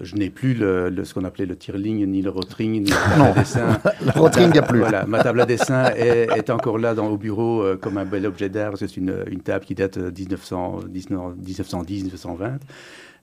je 0.00 0.16
n'ai 0.16 0.28
plus 0.28 0.54
le, 0.54 0.92
ce 1.04 1.14
qu'on 1.14 1.24
appelait 1.24 1.46
le 1.46 1.56
tirling, 1.56 2.04
ni 2.06 2.22
le 2.22 2.30
rotring, 2.30 2.82
ni 2.82 2.90
la 2.90 2.96
table 2.96 3.22
à 3.22 3.32
dessin. 3.32 3.78
le 4.04 4.20
rotring, 4.20 4.46
il 4.48 4.52
n'y 4.52 4.58
a 4.58 4.62
plus. 4.62 4.80
Voilà, 4.80 5.06
ma 5.06 5.22
table 5.22 5.40
à 5.40 5.46
dessin 5.46 5.84
est, 5.96 6.28
est 6.36 6.50
encore 6.50 6.78
là 6.78 6.94
dans, 6.94 7.06
au 7.06 7.16
bureau 7.16 7.64
comme 7.80 7.96
un 7.96 8.04
bel 8.04 8.26
objet 8.26 8.39
d'art, 8.48 8.78
c'est 8.78 8.96
une, 8.96 9.24
table 9.44 9.64
qui 9.64 9.74
date 9.74 9.98
de 9.98 10.10
1910-1920. 10.10 12.58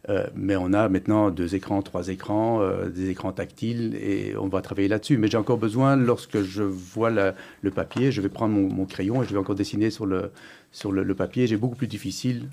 Euh, 0.09 0.25
mais 0.35 0.55
on 0.55 0.73
a 0.73 0.87
maintenant 0.87 1.31
deux 1.31 1.55
écrans, 1.55 1.81
trois 1.81 2.07
écrans, 2.07 2.61
euh, 2.61 2.87
des 2.87 3.09
écrans 3.09 3.33
tactiles 3.33 3.95
et 3.95 4.35
on 4.37 4.47
va 4.47 4.61
travailler 4.61 4.87
là-dessus. 4.87 5.17
Mais 5.17 5.27
j'ai 5.27 5.37
encore 5.37 5.57
besoin, 5.57 5.97
lorsque 5.97 6.41
je 6.41 6.63
vois 6.63 7.09
le 7.09 7.71
papier, 7.71 8.11
je 8.11 8.21
vais 8.21 8.29
prendre 8.29 8.53
mon, 8.53 8.85
crayon 8.85 9.21
et 9.21 9.25
je 9.25 9.33
vais 9.33 9.39
encore 9.39 9.55
dessiner 9.55 9.89
sur 9.89 10.05
le, 10.05 10.31
sur 10.71 10.91
le, 10.91 11.15
papier. 11.15 11.47
J'ai 11.47 11.57
beaucoup 11.57 11.75
plus 11.75 11.87
difficile, 11.87 12.47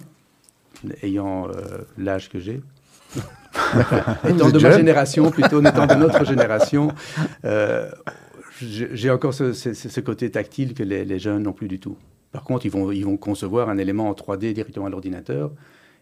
ayant 1.03 1.49
euh, 1.49 1.53
l'âge 1.97 2.29
que 2.29 2.41
j'ai. 2.41 2.61
étant 4.29 4.51
de 4.51 4.59
ma 4.59 4.77
génération, 4.77 5.31
plutôt, 5.31 5.61
étant 5.61 5.87
de 5.87 5.95
notre 5.95 6.25
génération, 6.25 6.89
j'ai 8.61 9.11
encore 9.11 9.33
ce, 9.33 10.01
côté 10.01 10.31
tactile 10.31 10.75
que 10.75 10.83
les, 10.83 11.05
les 11.05 11.19
jeunes 11.21 11.45
n'ont 11.45 11.53
plus 11.53 11.69
du 11.69 11.79
tout. 11.79 11.97
Par 12.35 12.43
contre, 12.43 12.67
ils 12.67 12.73
vont, 12.73 12.91
ils 12.91 13.05
vont 13.05 13.17
concevoir 13.17 13.69
un 13.69 13.79
élément 13.79 14.09
en 14.09 14.13
3D 14.13 14.53
directement 14.55 14.87
à 14.87 14.91
l'ordinateur. 14.91 15.53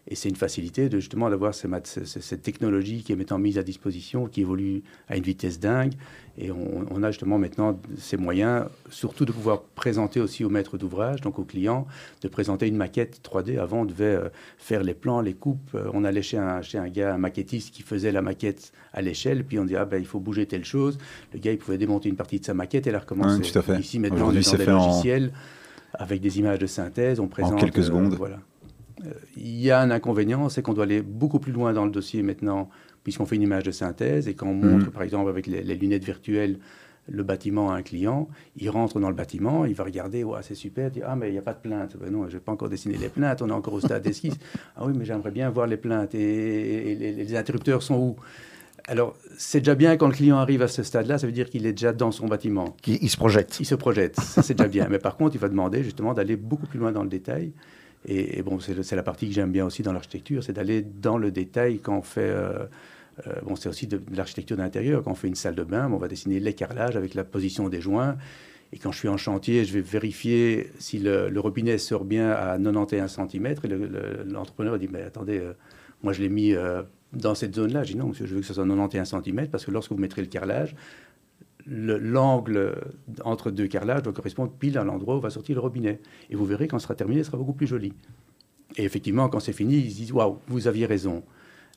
Et 0.08 0.14
c'est 0.14 0.30
une 0.30 0.36
facilité 0.36 0.88
de 0.88 0.98
justement 0.98 1.28
d'avoir 1.28 1.54
cette 1.54 2.42
technologie 2.42 3.02
qui 3.02 3.12
est 3.12 3.16
maintenant 3.16 3.38
mise 3.38 3.58
à 3.58 3.62
disposition, 3.62 4.26
qui 4.26 4.40
évolue 4.40 4.82
à 5.10 5.18
une 5.18 5.22
vitesse 5.22 5.60
dingue. 5.60 5.92
Et 6.38 6.50
on, 6.50 7.02
a 7.02 7.10
justement 7.10 7.38
maintenant 7.38 7.78
ces 7.98 8.16
moyens, 8.16 8.64
surtout 8.88 9.26
de 9.26 9.32
pouvoir 9.32 9.60
présenter 9.60 10.20
aussi 10.20 10.42
aux 10.42 10.48
maîtres 10.48 10.78
d'ouvrage, 10.78 11.20
donc 11.20 11.38
aux 11.38 11.44
clients, 11.44 11.86
de 12.22 12.28
présenter 12.28 12.66
une 12.66 12.76
maquette 12.76 13.20
3D. 13.22 13.58
Avant, 13.58 13.82
on 13.82 13.84
devait 13.84 14.04
euh, 14.06 14.28
faire 14.56 14.82
les 14.82 14.94
plans, 14.94 15.20
les 15.20 15.34
coupes. 15.34 15.74
Euh, 15.74 15.90
on 15.92 16.02
allait 16.02 16.22
chez 16.22 16.38
un, 16.38 16.62
chez 16.62 16.78
un 16.78 16.88
gars, 16.88 17.12
un 17.12 17.18
maquettiste 17.18 17.74
qui 17.74 17.82
faisait 17.82 18.10
la 18.10 18.22
maquette 18.22 18.72
à 18.94 19.02
l'échelle. 19.02 19.44
Puis 19.44 19.58
on 19.58 19.66
dit, 19.66 19.76
ah 19.76 19.84
ben, 19.84 19.98
il 19.98 20.06
faut 20.06 20.18
bouger 20.18 20.46
telle 20.46 20.64
chose. 20.64 20.96
Le 21.34 21.38
gars, 21.38 21.52
il 21.52 21.58
pouvait 21.58 21.78
démonter 21.78 22.08
une 22.08 22.16
partie 22.16 22.40
de 22.40 22.44
sa 22.46 22.54
maquette 22.54 22.86
et 22.86 22.90
la 22.90 23.00
recommencer. 23.00 23.52
tout 23.52 23.58
à 23.58 23.62
fait. 23.62 23.78
Ici, 23.78 23.98
maintenant, 23.98 24.30
on 24.30 24.32
est 24.32 24.50
dans 24.50 24.56
des 24.56 24.66
logiciels 24.66 25.32
avec 25.94 26.20
des 26.20 26.38
images 26.38 26.58
de 26.58 26.66
synthèse. 26.66 27.20
On 27.20 27.28
présente. 27.28 27.54
En 27.54 27.56
quelques 27.56 27.78
euh, 27.78 27.82
secondes. 27.82 28.14
voilà. 28.14 28.38
Euh, 29.04 29.10
il 29.36 29.60
y 29.60 29.70
a 29.70 29.80
un 29.80 29.90
inconvénient, 29.90 30.48
c'est 30.48 30.62
qu'on 30.62 30.74
doit 30.74 30.84
aller 30.84 31.02
beaucoup 31.02 31.38
plus 31.38 31.52
loin 31.52 31.72
dans 31.72 31.84
le 31.84 31.90
dossier 31.90 32.22
maintenant, 32.22 32.68
puisqu'on 33.02 33.26
fait 33.26 33.36
une 33.36 33.42
image 33.42 33.64
de 33.64 33.70
synthèse 33.70 34.28
et 34.28 34.34
qu'on 34.34 34.54
montre, 34.54 34.86
mhm. 34.86 34.92
par 34.92 35.02
exemple, 35.02 35.28
avec 35.28 35.46
les, 35.46 35.62
lunettes 35.74 36.04
virtuelles, 36.04 36.58
le 37.08 37.24
bâtiment 37.24 37.72
à 37.72 37.76
un 37.76 37.82
client, 37.82 38.28
il 38.56 38.70
rentre 38.70 39.00
dans 39.00 39.08
le 39.08 39.14
bâtiment, 39.14 39.64
il 39.64 39.74
va 39.74 39.82
regarder, 39.82 40.22
ouais, 40.22 40.38
c'est 40.42 40.54
super, 40.54 40.86
il 40.86 40.92
dit, 40.92 41.02
ah 41.04 41.16
mais 41.16 41.30
il 41.30 41.32
n'y 41.32 41.38
a 41.38 41.42
pas 41.42 41.54
de 41.54 41.58
plainte. 41.58 41.96
Ben 42.00 42.12
non, 42.12 42.28
je 42.28 42.34
n'ai 42.34 42.40
pas 42.40 42.52
encore 42.52 42.68
dessiné 42.68 42.96
les 42.96 43.08
plaintes, 43.08 43.42
on 43.42 43.48
est 43.48 43.52
encore 43.52 43.74
au 43.74 43.80
stade 43.80 44.02
d'esquisse. 44.02 44.38
ah 44.76 44.86
oui, 44.86 44.92
mais 44.96 45.04
j'aimerais 45.04 45.32
bien 45.32 45.50
voir 45.50 45.66
les 45.66 45.76
plaintes 45.76 46.14
et, 46.14 46.94
les, 46.94 47.34
interrupteurs 47.34 47.82
sont 47.82 47.96
où? 47.96 48.16
Alors, 48.88 49.16
c'est 49.36 49.60
déjà 49.60 49.74
bien 49.74 49.96
quand 49.96 50.08
le 50.08 50.12
client 50.12 50.38
arrive 50.38 50.62
à 50.62 50.68
ce 50.68 50.82
stade-là, 50.82 51.18
ça 51.18 51.26
veut 51.26 51.32
dire 51.32 51.48
qu'il 51.48 51.66
est 51.66 51.72
déjà 51.72 51.92
dans 51.92 52.10
son 52.10 52.26
bâtiment. 52.26 52.76
Il, 52.86 53.08
se 53.08 53.16
projette. 53.16 53.60
Il 53.60 53.66
se 53.66 53.74
projette, 53.74 54.18
ça 54.20 54.42
c'est 54.42 54.54
déjà 54.54 54.68
bien. 54.68 54.88
Mais 54.90 54.98
par 54.98 55.16
contre, 55.16 55.36
il 55.36 55.38
va 55.38 55.48
demander 55.48 55.84
justement 55.84 56.14
d'aller 56.14 56.36
beaucoup 56.36 56.66
plus 56.66 56.78
loin 56.78 56.92
dans 56.92 57.02
le 57.02 57.08
détail. 57.08 57.52
Et, 58.06 58.42
bon, 58.42 58.58
c'est 58.58 58.96
la 58.96 59.02
partie 59.04 59.28
que 59.28 59.34
j'aime 59.34 59.52
bien 59.52 59.64
aussi 59.64 59.82
dans 59.82 59.92
l'architecture, 59.92 60.42
c'est 60.42 60.52
d'aller 60.52 60.82
dans 60.82 61.18
le 61.18 61.30
détail 61.30 61.78
quand 61.78 61.96
on 61.96 62.02
fait. 62.02 62.22
Euh, 62.22 62.66
euh, 63.26 63.32
bon, 63.44 63.54
c'est 63.54 63.68
aussi 63.68 63.86
de, 63.86 64.00
l'architecture 64.12 64.56
d'intérieur. 64.56 65.04
Quand 65.04 65.12
on 65.12 65.14
fait 65.14 65.28
une 65.28 65.36
salle 65.36 65.54
de 65.54 65.62
bain, 65.62 65.88
on 65.92 65.98
va 65.98 66.08
dessiner 66.08 66.40
l'écarlage 66.40 66.96
avec 66.96 67.14
la 67.14 67.22
position 67.22 67.68
des 67.68 67.80
joints. 67.80 68.16
Et 68.72 68.78
quand 68.78 68.90
je 68.90 68.98
suis 68.98 69.08
en 69.08 69.18
chantier, 69.18 69.64
je 69.64 69.74
vais 69.74 69.82
vérifier 69.82 70.72
si 70.78 70.98
le, 70.98 71.30
robinet 71.36 71.78
sort 71.78 72.04
bien 72.04 72.30
à 72.30 72.58
91 72.58 73.08
cm. 73.08 73.46
Et 73.46 73.68
l'entrepreneur 74.26 74.78
dit 74.78 74.88
Mais 74.90 75.02
attendez, 75.02 75.38
euh, 75.38 75.52
moi 76.02 76.12
je 76.12 76.22
l'ai 76.22 76.28
mis 76.28 76.56
dans 77.12 77.34
cette 77.34 77.54
zone-là. 77.54 77.84
Je 77.84 77.92
dis 77.92 77.98
non, 77.98 78.08
monsieur, 78.08 78.26
je 78.26 78.34
veux 78.34 78.40
que 78.40 78.46
ce 78.46 78.54
soit 78.54 78.66
91 78.66 79.08
cm 79.08 79.48
parce 79.48 79.64
que 79.64 79.70
lorsque 79.70 79.92
vous 79.92 79.98
mettrez 79.98 80.22
le 80.22 80.28
carrelage, 80.28 80.74
l'angle 81.66 82.74
entre 83.24 83.50
deux 83.50 83.66
carrelages 83.66 84.02
doit 84.02 84.12
correspondre 84.12 84.52
pile 84.52 84.78
à 84.78 84.84
l'endroit 84.84 85.16
où 85.16 85.20
va 85.20 85.30
sortir 85.30 85.56
le 85.56 85.60
robinet. 85.60 86.00
Et 86.30 86.34
vous 86.34 86.44
verrez, 86.44 86.68
quand 86.68 86.78
ce 86.78 86.84
sera 86.84 86.94
terminé, 86.94 87.22
ce 87.22 87.30
sera 87.30 87.38
beaucoup 87.38 87.52
plus 87.52 87.66
joli. 87.66 87.92
Et 88.76 88.84
effectivement, 88.84 89.28
quand 89.28 89.40
c'est 89.40 89.52
fini, 89.52 89.76
ils 89.76 89.90
se 89.90 89.96
disent 89.96 90.12
Waouh, 90.12 90.38
vous 90.48 90.66
aviez 90.66 90.86
raison. 90.86 91.22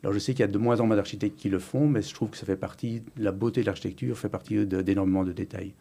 Alors 0.05 0.13
je 0.13 0.19
sais 0.19 0.33
qu'il 0.33 0.41
y 0.41 0.43
a 0.43 0.47
de 0.47 0.59
moins 0.59 0.79
en 0.81 0.85
moins 0.85 0.95
d'architectes 0.95 1.35
qui 1.35 1.49
le 1.49 1.57
font, 1.57 1.87
mais 1.87 2.03
je 2.03 2.13
trouve 2.13 2.29
que 2.29 2.37
ça 2.37 2.45
fait 2.45 2.55
partie, 2.55 3.01
la 3.17 3.31
beauté 3.31 3.61
de 3.61 3.65
l'architecture 3.65 4.15
fait 4.15 4.29
partie 4.29 4.63
d'énormément 4.63 5.23
de, 5.23 5.31
détails. 5.31 5.73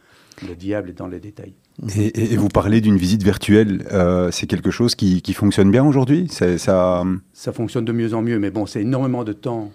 Le 0.48 0.54
diable 0.54 0.88
est 0.88 0.94
dans 0.94 1.08
les 1.08 1.20
détails. 1.20 1.52
Et, 1.94 2.34
vous 2.34 2.48
parlez 2.48 2.80
d'une 2.80 2.96
visite 2.96 3.22
virtuelle, 3.22 3.86
euh, 3.92 4.30
c'est 4.30 4.46
quelque 4.46 4.70
chose 4.70 4.94
qui, 4.94 5.20
fonctionne 5.34 5.70
bien 5.70 5.84
aujourd'hui? 5.84 6.26
Ça... 6.30 6.56
ça 6.56 7.52
fonctionne 7.52 7.84
de 7.84 7.92
mieux 7.92 8.14
en 8.14 8.22
mieux, 8.22 8.38
mais 8.38 8.50
bon, 8.50 8.64
c'est 8.64 8.80
énormément 8.80 9.24
de 9.24 9.34
temps. 9.34 9.70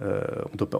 Euh, 0.00 0.22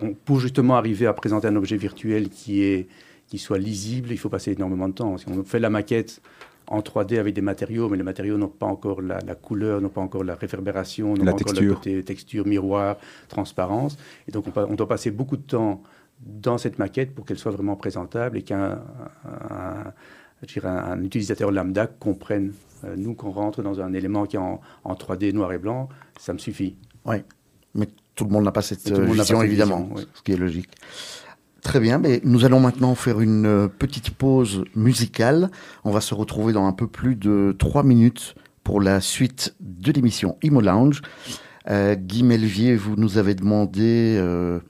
on 0.00 0.15
pour 0.25 0.41
justement 0.41 0.77
arriver 0.77 1.05
à 1.05 1.12
présenter 1.12 1.47
un 1.47 1.57
objet 1.57 1.77
virtuel 1.77 2.31
qui, 2.31 2.62
est, 2.62 2.89
qui 3.29 3.37
soit 3.37 3.59
lisible, 3.59 4.12
il 4.12 4.19
faut 4.19 4.31
passer 4.31 4.53
énormément 4.53 4.89
de 4.89 4.95
temps. 4.95 5.19
Si 5.19 5.29
on 5.29 5.45
fait 5.45 5.59
la 5.59 5.69
maquette 5.69 6.23
en 6.71 6.81
3D 6.81 7.19
avec 7.19 7.35
des 7.35 7.41
matériaux, 7.41 7.89
mais 7.89 7.97
les 7.97 8.05
matériaux 8.05 8.39
n'ont 8.39 8.49
pas 8.49 8.67
encore 8.67 9.03
la, 9.03 9.35
couleur, 9.35 9.81
n'ont 9.81 9.89
pas 9.89 10.00
encore 10.00 10.23
la 10.25 10.37
réverbération, 10.37 11.15
n'ont 11.15 11.25
pas 11.25 11.33
encore 11.33 11.53
le 11.53 11.75
côté 11.75 12.03
texture, 12.05 12.47
miroir, 12.47 12.97
transparence. 13.29 13.99
Et 14.29 14.31
donc 14.33 14.47
on, 14.55 14.75
doit 14.75 14.89
passer 14.89 15.11
beaucoup 15.11 15.37
de 15.37 15.43
temps 15.43 15.83
dans 16.21 16.59
cette 16.59 16.79
maquette 16.79 17.15
pour 17.15 17.27
qu'elle 17.27 17.39
soit 17.39 17.50
vraiment 17.50 17.75
présentable 17.77 18.39
et 18.39 18.43
qu'un 18.43 18.81
un, 20.65 21.03
utilisateur 21.03 21.50
lambda 21.50 21.87
comprenne. 21.87 22.53
Euh, 22.85 22.95
nous, 22.97 23.15
qu'on 23.15 23.31
rentre 23.31 23.62
dans 23.62 23.81
un 23.81 23.93
élément 23.93 24.25
qui 24.25 24.37
est 24.37 24.41
en, 24.41 24.61
3D 24.87 25.33
noir 25.33 25.53
et 25.53 25.59
blanc, 25.59 25.89
ça 26.19 26.33
me 26.33 26.39
suffit. 26.39 26.77
Oui, 27.05 27.17
mais 27.75 27.89
tout 28.15 28.25
le 28.25 28.31
monde 28.31 28.45
n'a 28.45 28.53
pas 28.53 28.62
cette 28.62 28.89
vision, 28.91 29.43
évidemment, 29.43 29.91
ce 30.15 30.23
qui 30.23 30.33
est 30.33 30.37
logique. 30.37 30.71
Très 31.62 31.79
bien, 31.79 31.99
mais 31.99 32.21
nous 32.25 32.45
allons 32.45 32.61
maintenant 32.61 32.95
faire 32.95 33.21
une 33.21 33.47
euh, 33.47 33.69
petite 33.69 34.11
pause 34.11 34.64
musicale. 34.75 35.50
On 35.85 35.90
va 35.90 36.00
se 36.00 36.14
retrouver 36.14 36.55
dans 36.55 36.67
un 36.67 36.73
peu 36.73 36.87
plus 36.87 37.17
de 37.17 37.55
trois 37.59 37.83
minutes 37.83 38.35
pour 38.64 38.81
la 38.81 39.00
suite 39.00 39.55
de 39.61 39.93
l'émission 39.93 40.38
Imo 40.43 40.62
Lounge. 40.62 41.02
Euh, 41.69 41.97
Guy 41.97 42.23
Melvier, 42.23 42.76
vous 42.76 42.97
nous 42.97 43.19
avez 43.19 43.35
demandé 43.35 44.17
euh, 44.19 44.61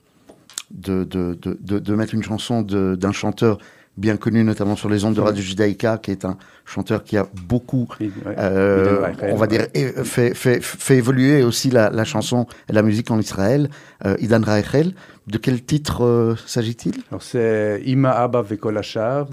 de, 0.71 1.05
de, 1.05 1.37
de, 1.41 1.79
de, 1.79 1.95
mettre 1.95 2.13
une 2.13 2.23
chanson 2.23 2.61
d'un 2.61 3.11
chanteur 3.11 3.57
bien 3.97 4.17
connu 4.17 4.43
notamment 4.43 4.75
sur 4.75 4.89
les 4.89 5.03
ondes 5.03 5.15
de 5.15 5.21
Radio 5.21 5.41
Judaïka, 5.41 5.97
qui 5.97 6.11
est 6.11 6.25
un 6.25 6.37
chanteur 6.65 7.03
qui 7.03 7.17
a 7.17 7.27
beaucoup, 7.47 7.87
euh, 8.25 9.11
on 9.23 9.35
va 9.35 9.47
dire, 9.47 9.67
fait, 10.03 10.33
fait, 10.33 10.63
fait 10.63 10.97
évoluer 10.97 11.43
aussi 11.43 11.69
la, 11.69 11.89
la, 11.89 12.03
chanson 12.05 12.45
et 12.69 12.73
la 12.73 12.81
musique 12.81 13.11
en 13.11 13.19
Israël. 13.19 13.69
Euh, 14.05 14.15
Idan 14.19 14.41
Raichel, 14.41 14.93
de 15.27 15.37
quel 15.37 15.63
titre 15.63 16.03
euh, 16.03 16.35
s'agit-il? 16.45 16.93
Alors 17.09 17.21
c'est 17.21 17.81
Ima 17.85 18.11
Abba 18.11 18.41
Vekol 18.41 18.79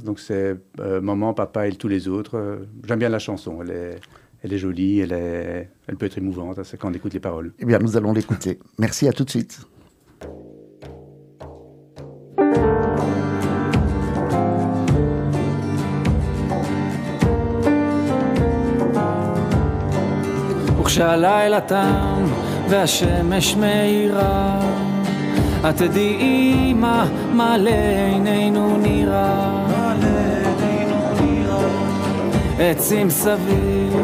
donc 0.05 0.21
c'est 0.21 0.57
Maman, 0.79 1.35
Papa 1.35 1.69
et 1.69 1.73
tous 1.73 1.89
les 1.89 2.09
autres. 2.09 2.59
J'aime 2.87 2.99
bien 2.99 3.09
la 3.09 3.19
chanson, 3.19 3.61
elle 3.63 3.71
est, 3.71 4.01
elle 4.43 4.53
est 4.53 4.59
jolie, 4.59 5.01
elle, 5.01 5.13
est, 5.13 5.71
elle 5.87 5.97
peut 5.97 6.07
être 6.07 6.19
émouvante, 6.19 6.63
c'est 6.65 6.77
quand 6.77 6.91
on 6.91 6.95
écoute 6.95 7.15
les 7.15 7.21
paroles. 7.21 7.53
Eh 7.59 7.65
bien, 7.65 7.79
nous 7.79 7.97
allons 7.97 8.13
l'écouter. 8.13 8.59
Merci, 8.79 9.09
à 9.09 9.13
tout 9.13 9.25
de 9.25 9.31
suite. 9.31 9.61
וכשהלילה 20.89 21.61
תם 21.61 22.25
והשמש 22.69 23.57
מאירה, 23.57 24.61
את 25.69 25.77
תדעי 25.77 26.75
מה 26.77 27.07
מלא 27.33 27.71
עינינו 28.11 28.77
נראה. 28.77 29.67
עצים 32.59 33.11
סביב, 33.11 34.03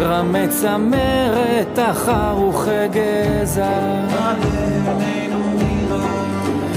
רמי 0.00 0.48
צמרת, 0.48 1.66
תחר 1.72 2.38
וכגזע. 2.48 4.04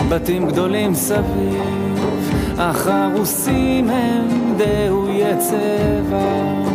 בתים 0.09 0.47
גדולים 0.47 0.95
סביב, 0.95 2.05
אך 2.57 2.87
הרוסים 2.87 3.89
הם 3.89 4.55
דהויי 4.57 5.37
צבע, 5.37 6.70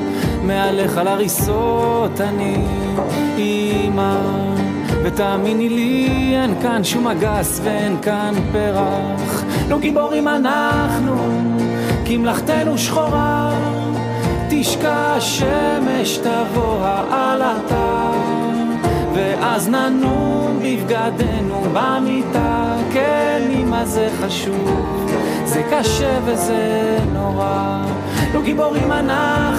מהלך 0.47 0.99
על 0.99 1.09
הריסות 1.09 2.21
אני 2.21 2.57
אימא, 3.37 4.17
ותאמיני 5.05 5.69
לי 5.69 6.35
אין 6.43 6.55
כאן 6.63 6.85
שום 6.85 7.07
אגס 7.07 7.61
ואין 7.65 7.97
כאן 8.03 8.35
פרח, 8.53 9.45
לא 9.69 9.79
גיבורים 9.79 10.29
אנחנו, 10.29 11.17
כי 12.05 12.17
מלאכתנו 12.17 12.79
שחורה, 12.79 13.53
תשקע 14.49 15.15
השמש 15.17 16.19
תבוא 16.19 16.79
העלתה, 16.81 18.13
ואז 19.15 19.69
ננום 19.69 20.61
בבגדנו 20.63 21.63
במיטה, 21.73 22.77
כן 22.93 23.43
אמא 23.51 23.85
זה 23.85 24.09
חשוב, 24.21 25.11
זה 25.45 25.63
קשה 25.71 26.19
וזה 26.25 26.99
נורא, 27.13 27.83
לא 28.35 28.43
גיבורים 28.43 28.93
אנחנו, 28.93 29.56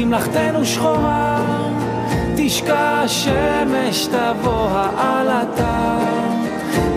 כי 0.00 0.04
מלאכתנו 0.04 0.64
שחורה, 0.64 1.44
תשקע 2.36 3.02
השמש 3.04 4.06
תבוא 4.06 4.68
העלתה, 4.70 5.98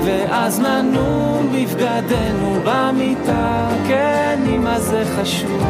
ואז 0.06 0.60
ננום 0.60 1.56
בבגדנו 1.56 2.60
במיטה, 2.66 3.68
כן 3.88 4.40
אמא 4.48 4.80
זה 4.80 5.04
חשוב, 5.16 5.64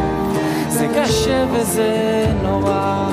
זה 0.68 0.88
קשה 0.96 1.46
וזה 1.52 2.25
נורא. 2.44 3.10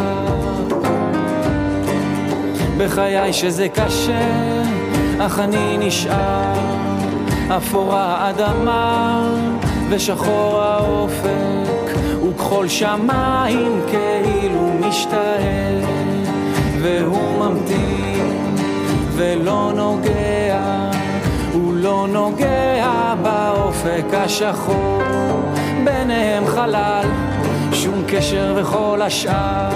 בחיי 2.78 3.32
שזה 3.32 3.68
קשה, 3.68 4.62
אך 5.18 5.38
אני 5.38 5.76
נשאר, 5.78 6.54
אפורה 7.56 8.16
האדמה 8.18 9.22
ושחור 9.90 10.62
האופק, 10.62 11.79
וכחול 12.30 12.68
שמיים 12.68 13.80
כאילו 13.88 14.70
משתאה, 14.80 15.80
והוא 16.82 17.38
ממתין 17.38 18.56
ולא 19.12 19.72
נוגע, 19.74 20.90
הוא 21.52 21.74
לא 21.74 22.06
נוגע 22.12 23.14
באופק 23.22 24.04
השחור, 24.12 25.02
ביניהם 25.84 26.46
חלל, 26.46 27.06
שום 27.72 28.02
קשר 28.08 28.54
וכל 28.56 29.02
השאר. 29.02 29.70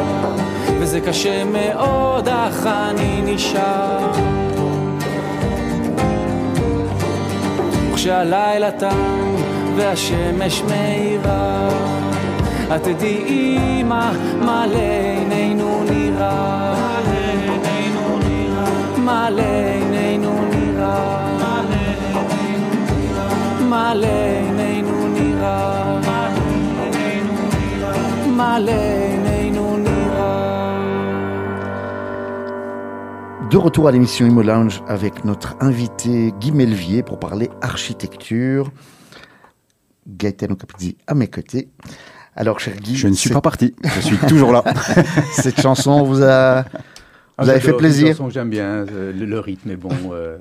וזה 0.81 1.01
קשה 1.01 1.45
מאוד, 1.45 2.29
אך 2.29 2.67
אני 2.67 3.35
נשאר. 3.35 4.11
וכשהלילה 8.05 8.71
תם 8.71 9.35
והשמש 9.77 10.63
מאירה, 10.63 11.69
את 12.76 12.84
תדעי 12.84 13.58
אמא, 13.82 14.12
מה 14.46 14.68
לעינינו 14.68 15.84
נראה. 15.84 16.74
מה 18.98 19.30
לעינינו 19.30 20.34
נראה. 20.58 21.40
מה 23.70 23.94
לעינינו 23.94 25.00
נראה. 25.14 26.00
מה 28.38 28.60
לעינינו 28.60 29.78
נראה. 29.78 30.60
De 33.52 33.58
retour 33.58 33.88
à 33.88 33.92
l'émission 33.92 34.28
Imo 34.28 34.44
Lounge 34.44 34.84
avec 34.88 35.26
notre 35.26 35.56
invité 35.60 36.32
Guy 36.40 36.52
Melvier 36.52 37.02
pour 37.02 37.18
parler 37.20 37.50
architecture. 37.62 38.70
Gaëtan 40.08 40.52
Okapidzi 40.52 40.98
à 41.08 41.16
mes 41.16 41.28
côtés. 41.28 41.68
Alors, 42.37 42.59
cher 42.61 42.77
Guy, 42.77 42.97
Je 42.97 43.09
ne 43.09 43.15
suis 43.15 43.31
pas 43.31 43.41
parti, 43.41 43.75
je 43.85 44.01
suis 44.01 44.17
toujours 44.19 44.53
là. 44.53 44.65
cette 45.33 45.61
chanson 45.61 46.03
vous 46.03 46.23
a, 46.23 46.63
vous 46.63 46.69
Ah, 47.39 47.43
avez 47.43 47.61
fait 47.61 47.67
j'adore, 47.67 47.67
c'est 47.67 47.71
une 47.71 47.77
plaisir. 47.79 48.09
chanson 48.09 48.27
que 48.29 48.33
J'aime 48.35 48.51
bien, 48.51 48.65
euh, 48.91 49.13
le, 49.13 49.25
le 49.25 49.39
rythme 49.41 49.71
est 49.71 49.77
bon. 49.77 49.91
euh, 50.13 50.37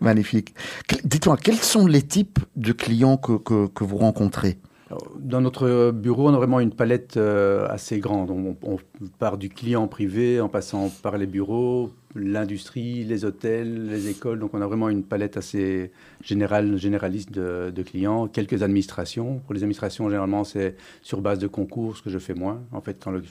Magnifique. 0.00 0.54
Que- 0.88 0.96
Dites-moi, 1.04 1.36
quels 1.36 1.56
sont 1.58 1.86
les 1.86 2.02
types 2.02 2.38
de 2.56 2.72
clients 2.72 3.16
que, 3.18 3.36
que, 3.38 3.66
que 3.68 3.84
vous 3.84 3.98
rencontrez? 3.98 4.58
Alors, 4.90 5.06
Dans 5.20 5.40
notre 5.40 5.90
bureau, 5.90 6.28
on 6.30 6.34
a 6.34 6.38
vraiment 6.38 6.60
une 6.60 6.72
palette 6.72 7.16
euh, 7.16 7.66
assez 7.68 7.98
grande. 8.00 8.30
On, 8.30 8.56
on 8.62 8.78
part 9.18 9.36
du 9.36 9.48
client 9.48 9.86
privé 9.88 10.40
en 10.40 10.48
passant 10.48 10.90
par 11.02 11.18
les 11.18 11.26
bureaux, 11.26 11.90
l'industrie, 12.16 13.04
les 13.04 13.24
hôtels, 13.24 13.88
les 13.88 14.08
écoles. 14.08 14.38
Donc 14.38 14.54
on 14.54 14.60
a 14.60 14.66
vraiment 14.66 14.88
une 14.88 15.02
palette 15.02 15.36
assez 15.36 15.90
générale, 16.22 16.76
généraliste 16.76 17.30
de, 17.30 17.82
clients. 17.82 18.28
Quelques 18.28 18.62
administrations. 18.62 19.40
Pour 19.40 19.54
les 19.54 19.62
administrations, 19.62 20.08
généralement, 20.08 20.44
c'est 20.44 20.76
sur 21.02 21.20
base 21.20 21.38
de 21.38 21.46
concours, 21.46 21.96
ce 21.96 22.02
que 22.02 22.10
je 22.10 22.18
fais 22.18 22.34
moins. 22.34 22.62
En 22.72 22.80
fait, 22.80 23.02
quand 23.02 23.12
le, 23.12 23.22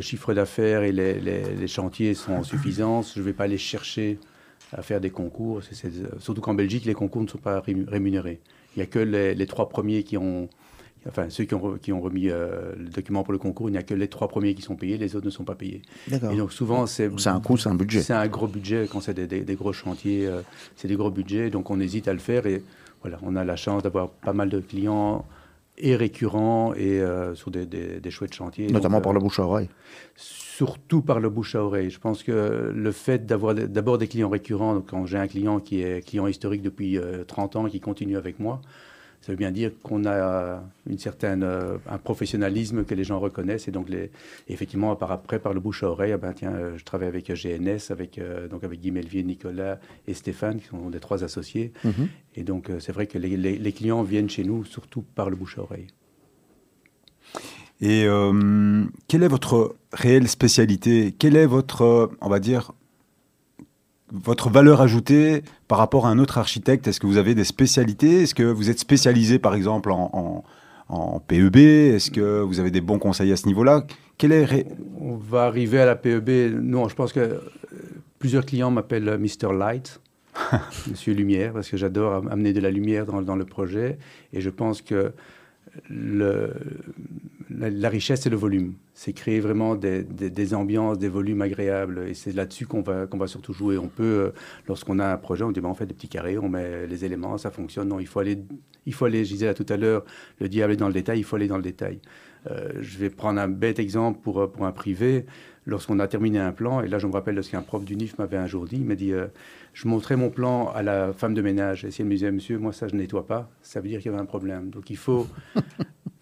chiffre 0.00 0.34
d'affaires 0.34 0.82
et 0.82 0.92
les, 0.92 1.66
chantiers 1.66 2.14
sont 2.14 2.42
suffisants, 2.42 3.02
je 3.02 3.20
ne 3.20 3.24
vais 3.24 3.32
pas 3.32 3.44
aller 3.44 3.58
chercher 3.58 4.18
à 4.72 4.82
faire 4.82 5.00
des 5.00 5.10
concours. 5.10 5.62
Surtout 6.18 6.40
qu'en 6.40 6.54
Belgique, 6.54 6.84
les 6.84 6.94
concours 6.94 7.22
ne 7.22 7.28
sont 7.28 7.38
pas 7.38 7.60
rému- 7.60 7.88
rémunérés. 7.88 8.40
Il 8.76 8.78
n'y 8.78 8.82
a 8.82 8.86
que 8.86 9.00
les 9.00 9.46
trois 9.46 9.68
premiers 9.68 10.04
qui 10.04 10.16
ont 10.16 10.48
enfin 11.08 11.30
ceux 11.30 11.44
qui 11.44 11.54
ont, 11.54 11.74
re- 11.74 11.78
qui 11.78 11.92
ont 11.92 12.00
remis 12.00 12.28
euh, 12.28 12.72
le 12.76 12.88
document 12.90 13.22
pour 13.22 13.32
le 13.32 13.38
concours, 13.38 13.68
il 13.68 13.72
n'y 13.72 13.78
a 13.78 13.82
que 13.82 13.94
les 13.94 14.08
trois 14.08 14.28
premiers 14.28 14.54
qui 14.54 14.62
sont 14.62 14.76
payés, 14.76 14.98
les 14.98 15.16
autres 15.16 15.26
ne 15.26 15.30
sont 15.30 15.44
pas 15.44 15.54
payés. 15.54 15.82
Et 16.32 16.36
donc 16.36 16.52
souvent, 16.52 16.86
c'est 16.86 17.10
C'est 17.18 17.28
un 17.30 17.40
coût, 17.40 17.56
c'est 17.56 17.68
un 17.68 17.74
budget. 17.74 18.02
c'est 18.02 18.12
un 18.12 18.28
gros 18.28 18.46
budget 18.46 18.86
quand 18.90 19.00
c'est 19.00 19.14
des, 19.14 19.26
des- 19.26 19.42
des 19.42 19.54
gros 19.54 19.72
chantiers, 19.72 20.26
euh, 20.26 20.42
c'est 20.76 20.88
des 20.88 20.96
gros 20.96 21.10
budgets, 21.10 21.50
donc 21.50 21.70
on 21.70 21.80
hésite 21.80 22.08
à 22.08 22.12
le 22.12 22.18
faire 22.18 22.46
et 22.46 22.62
voilà, 23.02 23.18
on 23.22 23.34
a 23.36 23.44
la 23.44 23.56
chance 23.56 23.82
d'avoir 23.82 24.10
pas 24.10 24.32
mal 24.34 24.50
de 24.50 24.60
clients 24.60 25.24
et 25.78 25.96
récurrents 25.96 26.74
et 26.74 27.00
euh, 27.00 27.34
sur 27.34 27.50
des, 27.50 27.64
des- 27.64 28.10
chouettes 28.10 28.34
chantiers. 28.34 28.66
Notamment 28.66 28.98
Donc, 28.98 29.04
par 29.04 29.12
le 29.14 29.20
bouche 29.20 29.40
à 29.40 29.44
oreille. 29.44 29.68
Surtout 30.16 31.00
par 31.00 31.20
le 31.20 31.30
bouche 31.30 31.54
à 31.54 31.64
oreille. 31.64 31.88
Je 31.88 31.98
pense 31.98 32.22
que 32.22 32.70
le 32.74 32.92
fait 32.92 33.24
d'avoir 33.24 33.54
d'abord 33.54 33.96
des 33.96 34.06
clients 34.06 34.28
récurrents, 34.28 34.74
donc 34.74 34.90
quand 34.90 35.06
j'ai 35.06 35.16
un 35.16 35.26
client 35.28 35.58
qui 35.60 35.80
est 35.80 36.04
client 36.06 36.26
historique 36.26 36.60
depuis 36.60 36.98
euh, 36.98 37.24
30 37.24 37.56
ans 37.56 37.66
et 37.66 37.70
qui 37.70 37.80
continue 37.80 38.18
avec 38.18 38.38
moi, 38.38 38.60
ça 39.20 39.32
veut 39.32 39.36
bien 39.36 39.50
dire 39.50 39.70
qu'on 39.82 40.06
a 40.06 40.62
une 40.88 40.98
certaine, 40.98 41.42
euh, 41.42 41.76
un 41.88 41.98
professionnalisme 41.98 42.84
que 42.84 42.94
les 42.94 43.04
gens 43.04 43.20
reconnaissent. 43.20 43.68
Et 43.68 43.70
donc, 43.70 43.88
les, 43.90 44.10
effectivement, 44.48 44.96
par 44.96 45.12
après, 45.12 45.38
par 45.38 45.52
le 45.52 45.60
bouche 45.60 45.82
à 45.82 45.88
oreille, 45.90 46.12
ah 46.12 46.16
ben, 46.16 46.32
tiens, 46.32 46.52
euh, 46.54 46.78
je 46.78 46.84
travaille 46.84 47.08
avec 47.08 47.30
GNS, 47.30 47.90
avec, 47.90 48.18
euh, 48.18 48.48
donc 48.48 48.64
avec 48.64 48.80
Guy 48.80 48.90
Melvier, 48.90 49.22
Nicolas 49.22 49.78
et 50.08 50.14
Stéphane, 50.14 50.58
qui 50.58 50.68
sont 50.68 50.88
des 50.88 51.00
trois 51.00 51.22
associés. 51.22 51.72
Mhm. 51.84 52.08
Et 52.36 52.44
donc, 52.44 52.70
euh, 52.70 52.80
c'est 52.80 52.92
vrai 52.92 53.06
que 53.06 53.18
les, 53.18 53.36
les- 53.36 53.58
les 53.58 53.72
clients 53.72 54.02
viennent 54.02 54.30
chez 54.30 54.44
nous 54.44 54.64
surtout 54.64 55.02
par 55.02 55.28
le 55.28 55.36
bouche 55.36 55.58
à 55.58 55.62
oreille. 55.62 55.88
Et 57.82 58.04
euh, 58.06 58.84
quelle 59.08 59.22
est 59.22 59.28
votre 59.28 59.76
réelle 59.92 60.28
spécialité? 60.28 61.12
Quelle 61.18 61.36
est 61.36 61.46
votre, 61.46 61.82
euh, 61.82 62.06
on 62.20 62.28
va 62.28 62.38
dire, 62.38 62.72
votre 64.12 64.50
valeur 64.50 64.80
ajoutée 64.80 65.42
par 65.68 65.78
rapport 65.78 66.06
à 66.06 66.10
un 66.10 66.18
autre 66.18 66.38
architecte? 66.38 66.86
Est-ce 66.88 67.00
que 67.00 67.06
vous 67.06 67.16
avez 67.16 67.34
des 67.34 67.44
spécialités? 67.44 68.22
Est-ce 68.22 68.34
que 68.34 68.42
vous 68.42 68.70
êtes 68.70 68.78
spécialisé, 68.80 69.38
par 69.38 69.54
exemple, 69.54 69.90
en, 69.90 70.10
en- 70.12 70.44
en 70.88 71.20
PEB 71.20 71.56
Est-ce 71.94 72.10
que 72.10 72.40
vous 72.40 72.58
avez 72.60 72.70
des 72.70 72.80
bons 72.80 72.98
conseils 72.98 73.30
à 73.32 73.36
ce 73.36 73.46
niveau-là? 73.46 73.84
Est 74.22 74.44
ré- 74.44 74.66
On 75.00 75.14
va 75.16 75.44
arriver 75.44 75.80
à 75.80 75.86
la 75.86 75.96
PEB. 75.96 76.52
Non, 76.60 76.88
je 76.88 76.94
pense 76.94 77.12
que 77.12 77.20
euh, 77.20 77.38
plusieurs 78.18 78.44
clients 78.44 78.70
m'appellent 78.70 79.08
euh, 79.08 79.16
Mr. 79.18 79.52
Light, 79.56 80.00
Monsieur 80.90 81.14
Lumière, 81.14 81.52
parce 81.54 81.68
que 81.70 81.76
j'adore 81.78 82.14
am- 82.14 82.28
amener 82.30 82.52
de 82.52 82.60
la 82.60 82.70
lumière 82.70 83.06
dans, 83.06 83.22
dans 83.22 83.36
le 83.36 83.44
projet. 83.46 83.98
Et 84.32 84.40
je 84.42 84.50
pense 84.50 84.82
que 84.82 85.12
le, 85.88 86.52
la, 87.50 87.88
richesse, 87.88 88.22
c'est 88.22 88.30
le 88.30 88.36
volume. 88.36 88.74
C'est 88.94 89.12
créer 89.12 89.40
vraiment 89.40 89.74
des, 89.74 90.54
ambiances, 90.54 90.98
des 90.98 91.08
volumes 91.08 91.42
agréables. 91.42 92.06
Et 92.08 92.14
c'est 92.14 92.32
là-dessus 92.32 92.66
qu'on 92.66 92.82
va, 92.82 93.26
surtout 93.26 93.52
jouer. 93.52 93.78
On 93.78 93.88
peut, 93.88 94.04
euh, 94.04 94.30
lorsqu'on 94.68 94.98
a 94.98 95.12
un 95.12 95.16
projet, 95.16 95.44
on 95.44 95.50
dit, 95.50 95.60
ben, 95.60 95.68
on 95.68 95.74
fait 95.74 95.86
des 95.86 95.94
petits 95.94 96.08
carrés, 96.08 96.38
on 96.38 96.48
met 96.48 96.86
les 96.86 97.04
éléments, 97.04 97.38
ça 97.38 97.50
fonctionne. 97.50 97.88
Non, 97.88 98.00
il 98.00 98.06
faut 98.06 98.20
aller, 98.20 98.38
il 98.86 98.94
faut 98.94 99.04
aller 99.04 99.24
je 99.24 99.32
disais 99.32 99.46
là 99.46 99.54
tout 99.54 99.66
à 99.68 99.76
l'heure, 99.76 100.04
le 100.38 100.48
diable 100.48 100.72
est 100.72 100.76
dans 100.76 100.88
le 100.88 100.94
détail, 100.94 101.18
il 101.18 101.24
faut 101.24 101.36
aller 101.36 101.48
dans 101.48 101.56
le 101.56 101.62
détail. 101.62 102.00
Euh, 102.50 102.70
je 102.80 102.98
vais 102.98 103.10
prendre 103.10 103.40
un 103.40 103.48
bête 103.48 103.78
exemple 103.78 104.20
pour, 104.22 104.40
euh, 104.40 104.46
pour 104.46 104.64
un 104.64 104.72
privé. 104.72 105.26
Lorsqu'on 105.66 105.98
a 105.98 106.08
terminé 106.08 106.38
un 106.38 106.52
plan, 106.52 106.80
et 106.80 106.88
là 106.88 106.98
je 106.98 107.06
me 107.06 107.12
rappelle 107.12 107.34
de 107.34 107.42
ce 107.42 107.50
qu'un 107.50 107.60
prof 107.60 107.84
du 107.84 107.94
NIF 107.94 108.16
m'avait 108.18 108.38
un 108.38 108.46
jour 108.46 108.64
dit, 108.64 108.76
il 108.76 108.84
m'a 108.84 108.94
dit, 108.94 109.12
je 109.74 109.88
montrais 109.88 110.16
mon 110.16 110.30
plan 110.30 110.68
à 110.68 110.82
la 110.82 111.12
femme 111.12 111.34
de 111.34 111.42
ménage, 111.42 111.84
et 111.84 111.90
si 111.90 112.00
elle 112.00 112.08
me 112.08 112.14
disait, 112.14 112.32
monsieur, 112.32 112.58
moi 112.58 112.72
ça 112.72 112.88
je 112.88 112.96
nettoie 112.96 113.26
pas, 113.26 113.50
ça 113.60 113.80
veut 113.80 113.88
dire 113.88 114.00
qu'il 114.00 114.10
y 114.10 114.14
avait 114.14 114.22
un 114.22 114.26
problème. 114.26 114.70
Donc 114.70 114.88
il 114.88 114.96
faut 114.96 115.28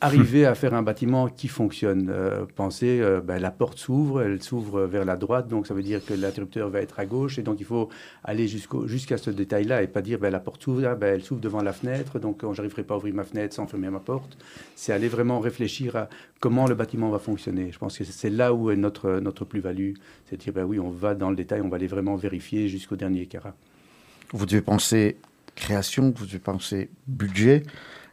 arriver 0.01 0.47
à 0.47 0.55
faire 0.55 0.75
un 0.75 0.83
bâtiment 0.83 1.29
qui 1.29 1.49
fonctionne. 1.49 2.09
Euh, 2.11 2.47
pensez, 2.55 3.01
euh, 3.01 3.21
ben, 3.21 3.39
la 3.39 3.51
porte 3.51 3.79
s'ouvre, 3.79 4.23
elle 4.23 4.43
s'ouvre 4.43 4.83
vers 4.83 5.05
la 5.05 5.17
droite, 5.17 5.49
donc 5.49 5.67
ça 5.67 5.75
veut 5.75 5.83
dire 5.83 6.05
que 6.05 6.15
l'interrupteur 6.15 6.69
va 6.71 6.81
être 6.81 7.01
à 7.01 7.07
gauche, 7.07 7.39
et 7.39 7.43
donc 7.43 7.59
il 7.59 7.67
faut 7.67 7.89
aller 8.23 8.47
jusqu'à 8.49 9.19
ce 9.19 9.31
détail-là, 9.31 9.83
et 9.83 9.89
pas 9.89 10.03
dire, 10.03 10.19
ben, 10.19 10.31
la 10.31 10.39
porte 10.39 10.63
s'ouvre, 10.63 10.87
ah, 10.87 10.95
ben, 10.95 11.15
elle 11.15 11.23
s'ouvre 11.23 11.41
devant 11.41 11.63
la 11.63 11.73
fenêtre, 11.73 12.19
donc 12.21 12.45
j'arriverai 12.53 12.85
pas 12.85 12.95
à 12.95 12.97
ouvrir 12.99 13.15
ma 13.15 13.25
fenêtre 13.25 13.55
sans 13.55 13.67
fermer 13.67 13.91
ma 13.91 14.01
porte. 14.01 14.39
C'est 14.77 14.93
aller 14.93 15.09
vraiment 15.09 15.41
réfléchir 15.41 15.97
à 15.97 16.09
comment 16.39 16.67
le 16.67 16.77
bâtiment 16.77 17.11
va 17.11 17.19
fonctionner. 17.19 17.73
Je 17.73 17.79
pense 17.79 17.99
que 17.99 18.05
c'est 18.05 18.31
là 18.31 18.55
où 18.55 18.71
est 18.71 18.77
notre, 18.77 19.19
notre 19.19 19.45
plus-value, 19.45 19.95
c'est 20.31 20.37
dire, 20.37 20.53
ben 20.53 20.65
oui, 20.65 20.79
on 20.79 20.91
va 20.91 21.15
dans 21.15 21.31
le 21.31 21.37
détail, 21.37 21.61
on 21.61 21.69
va 21.69 21.77
aller 21.77 21.89
vraiment 21.89 22.15
vérifier 22.15 22.69
jusqu'au 22.69 22.97
dernier 22.97 23.27
carat. 23.27 23.55
Vous 24.33 24.47
devez 24.47 24.63
penser 24.63 25.17
création, 25.57 26.13
vous 26.15 26.27
devez 26.27 26.39
penser 26.39 26.89
budget, 27.09 27.65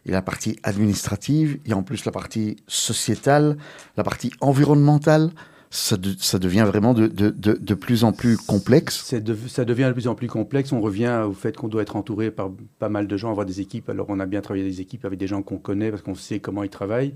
il 0.06 0.12
y 0.12 0.14
a 0.14 0.18
la 0.18 0.22
partie 0.22 0.58
administrative, 0.64 1.60
il 1.66 1.72
y 1.72 1.74
a 1.74 1.78
en 1.78 1.84
plus 1.84 2.06
la 2.06 2.12
partie 2.12 2.58
sociétale, 2.68 3.58
la 3.98 4.04
partie 4.04 4.32
environnementale. 4.42 5.32
Ça, 5.72 5.98
de- 5.98 6.16
ça 6.18 6.40
devient 6.40 6.64
vraiment 6.66 6.94
de, 6.94 7.08
de, 7.08 7.32
de, 7.32 7.74
plus 7.74 8.06
en 8.06 8.14
plus 8.14 8.38
complexe. 8.38 9.04
Ça 9.04 9.20
devient 9.66 9.88
de 9.88 9.92
plus 9.94 10.08
en 10.08 10.16
plus 10.16 10.28
complexe. 10.28 10.72
On 10.72 10.80
revient 10.80 11.24
au 11.28 11.34
fait 11.34 11.58
qu'on 11.58 11.68
doit 11.68 11.82
être 11.82 11.98
entouré 11.98 12.32
par 12.32 12.50
pas 12.80 12.88
mal 12.88 13.08
de 13.08 13.18
gens, 13.18 13.30
avoir 13.32 13.46
des 13.46 13.60
équipes. 13.60 13.90
Alors, 13.90 14.06
on 14.10 14.20
a 14.22 14.26
bien 14.26 14.40
travaillé 14.42 14.64
des 14.64 14.80
équipes 14.80 15.04
avec 15.04 15.20
des 15.20 15.28
gens 15.28 15.42
qu'on 15.42 15.58
connaît 15.58 15.90
parce 15.90 16.02
qu'on 16.02 16.16
sait 16.16 16.40
comment 16.40 16.64
ils 16.64 16.70
travaillent. 16.70 17.16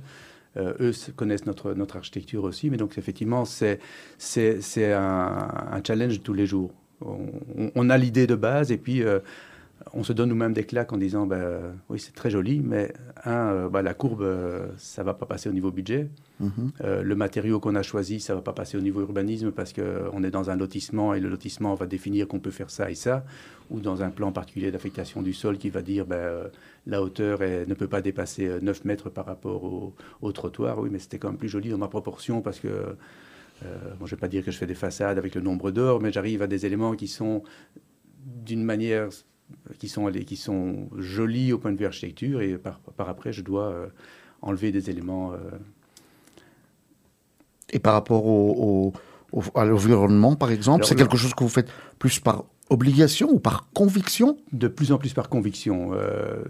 Euh, 0.58 0.74
eux 0.82 0.92
connaissent 1.16 1.46
notre, 1.46 1.74
notre 1.74 1.96
architecture 1.96 2.44
aussi. 2.44 2.70
Mais 2.70 2.76
donc, 2.78 2.98
effectivement, 2.98 3.46
c'est, 3.46 3.80
c'est, 4.18 4.92
un, 4.92 5.48
un 5.72 5.82
challenge 5.86 6.22
tous 6.22 6.34
les 6.34 6.48
jours. 6.48 6.72
On 7.02 7.90
a 7.90 7.98
l'idée 7.98 8.28
de 8.28 8.36
base 8.36 8.74
et 8.74 8.78
puis 8.78 9.04
euh, 9.04 9.20
on 9.94 10.04
se 10.04 10.14
donne 10.14 10.30
nous-mêmes 10.30 10.54
des 10.54 10.66
claques 10.66 10.92
en 10.94 10.98
disant 10.98 11.26
ben, 11.26 11.74
oui, 11.90 12.00
c'est 12.00 12.14
très 12.14 12.30
joli, 12.30 12.60
mais 12.60 12.94
un, 13.26 13.32
euh, 13.54 13.70
bah, 13.70 13.82
la 13.82 13.94
courbe, 13.94 14.22
euh, 14.22 14.68
ça 14.78 15.04
va 15.04 15.14
pas 15.14 15.26
passer 15.26 15.50
au 15.50 15.54
niveau 15.54 15.72
budget. 15.72 16.10
Mhm. 16.40 16.72
Euh, 16.82 17.02
le 17.04 17.16
matériau 17.16 17.60
qu'on 17.60 17.76
a 17.76 17.82
choisi, 17.82 18.20
ça 18.20 18.36
va 18.36 18.42
pas 18.42 18.54
passer 18.54 18.78
au 18.78 18.82
niveau 18.82 19.02
urbanisme 19.02 19.52
parce 19.52 19.74
qu'on 19.74 20.24
est 20.24 20.32
dans 20.32 20.50
un 20.50 20.56
lotissement 20.58 21.14
et 21.14 21.20
le 21.20 21.30
lotissement 21.30 21.74
va 21.76 21.86
définir 21.86 22.28
qu'on 22.28 22.40
peut 22.40 22.52
faire 22.52 22.70
ça 22.70 22.92
et 22.92 22.96
ça, 22.96 23.26
ou 23.70 23.80
dans 23.80 24.04
un 24.04 24.10
plan 24.10 24.32
particulier 24.32 24.72
d'affectation 24.72 25.22
du 25.22 25.34
sol 25.34 25.58
qui 25.58 25.70
va 25.70 25.82
dire 25.82 26.06
ben, 26.06 26.50
la 26.86 27.02
hauteur 27.02 27.42
est- 27.42 27.66
ne 27.66 27.74
peut 27.74 27.88
pas 27.88 28.02
dépasser 28.02 28.48
euh, 28.48 28.60
9 28.62 28.84
mètres 28.86 29.10
par 29.10 29.26
rapport 29.26 29.64
au, 29.64 29.94
au 30.22 30.32
trottoir. 30.32 30.80
Oui, 30.80 30.90
mais 30.92 31.00
c'était 31.00 31.20
quand 31.20 31.30
même 31.30 31.38
plus 31.38 31.50
joli 31.50 31.70
dans 31.70 31.78
ma 31.78 31.88
proportion 31.88 32.42
parce 32.42 32.60
que, 32.60 32.68
euh, 32.68 32.96
bon, 34.00 34.06
je 34.06 34.14
ne 34.14 34.18
vais 34.18 34.22
pas 34.22 34.28
dire 34.28 34.44
que 34.44 34.52
je 34.52 34.58
fais 34.58 34.68
des 34.68 34.76
façades 34.76 35.18
avec 35.18 35.36
le 35.36 35.42
nombre 35.42 35.72
d'or, 35.72 36.02
mais 36.02 36.12
j'arrive 36.12 36.42
à 36.42 36.48
des 36.48 36.66
éléments 36.66 36.96
qui 36.96 37.08
sont 37.08 37.44
d'une 38.46 38.64
manière 38.64 39.08
qui 39.78 39.88
sont, 39.88 40.12
qui 40.12 40.36
sont 40.36 40.90
jolis 40.98 41.54
au 41.54 41.58
point 41.58 41.72
de 41.72 41.78
vue 41.78 41.86
architecture 41.86 42.42
et 42.42 42.58
par, 42.58 42.80
par 42.80 43.10
après, 43.10 43.32
je 43.34 43.42
dois 43.42 43.66
euh, 43.72 43.88
enlever 44.42 44.72
des 44.72 44.90
éléments. 44.90 45.34
euh, 45.34 45.38
Et 47.72 47.80
par 47.80 47.94
rapport 47.94 48.26
au, 48.26 48.94
au- 49.34 49.38
au- 49.40 49.44
à 49.60 49.66
l'environnement, 49.66 50.36
par 50.36 50.52
exemple, 50.52 50.86
c'est 50.86 50.96
quelque 50.96 51.18
chose 51.18 51.34
que 51.34 51.44
vous 51.44 51.50
faites 51.50 51.70
plus 52.00 52.20
par 52.20 52.46
obligation 52.72 53.30
ou 53.32 53.40
par 53.40 53.68
conviction? 53.74 54.38
De 54.54 54.68
plus 54.68 54.92
en 54.92 54.98
plus 55.00 55.14
par 55.14 55.28
conviction. 55.30 55.92
Euh, 55.94 56.44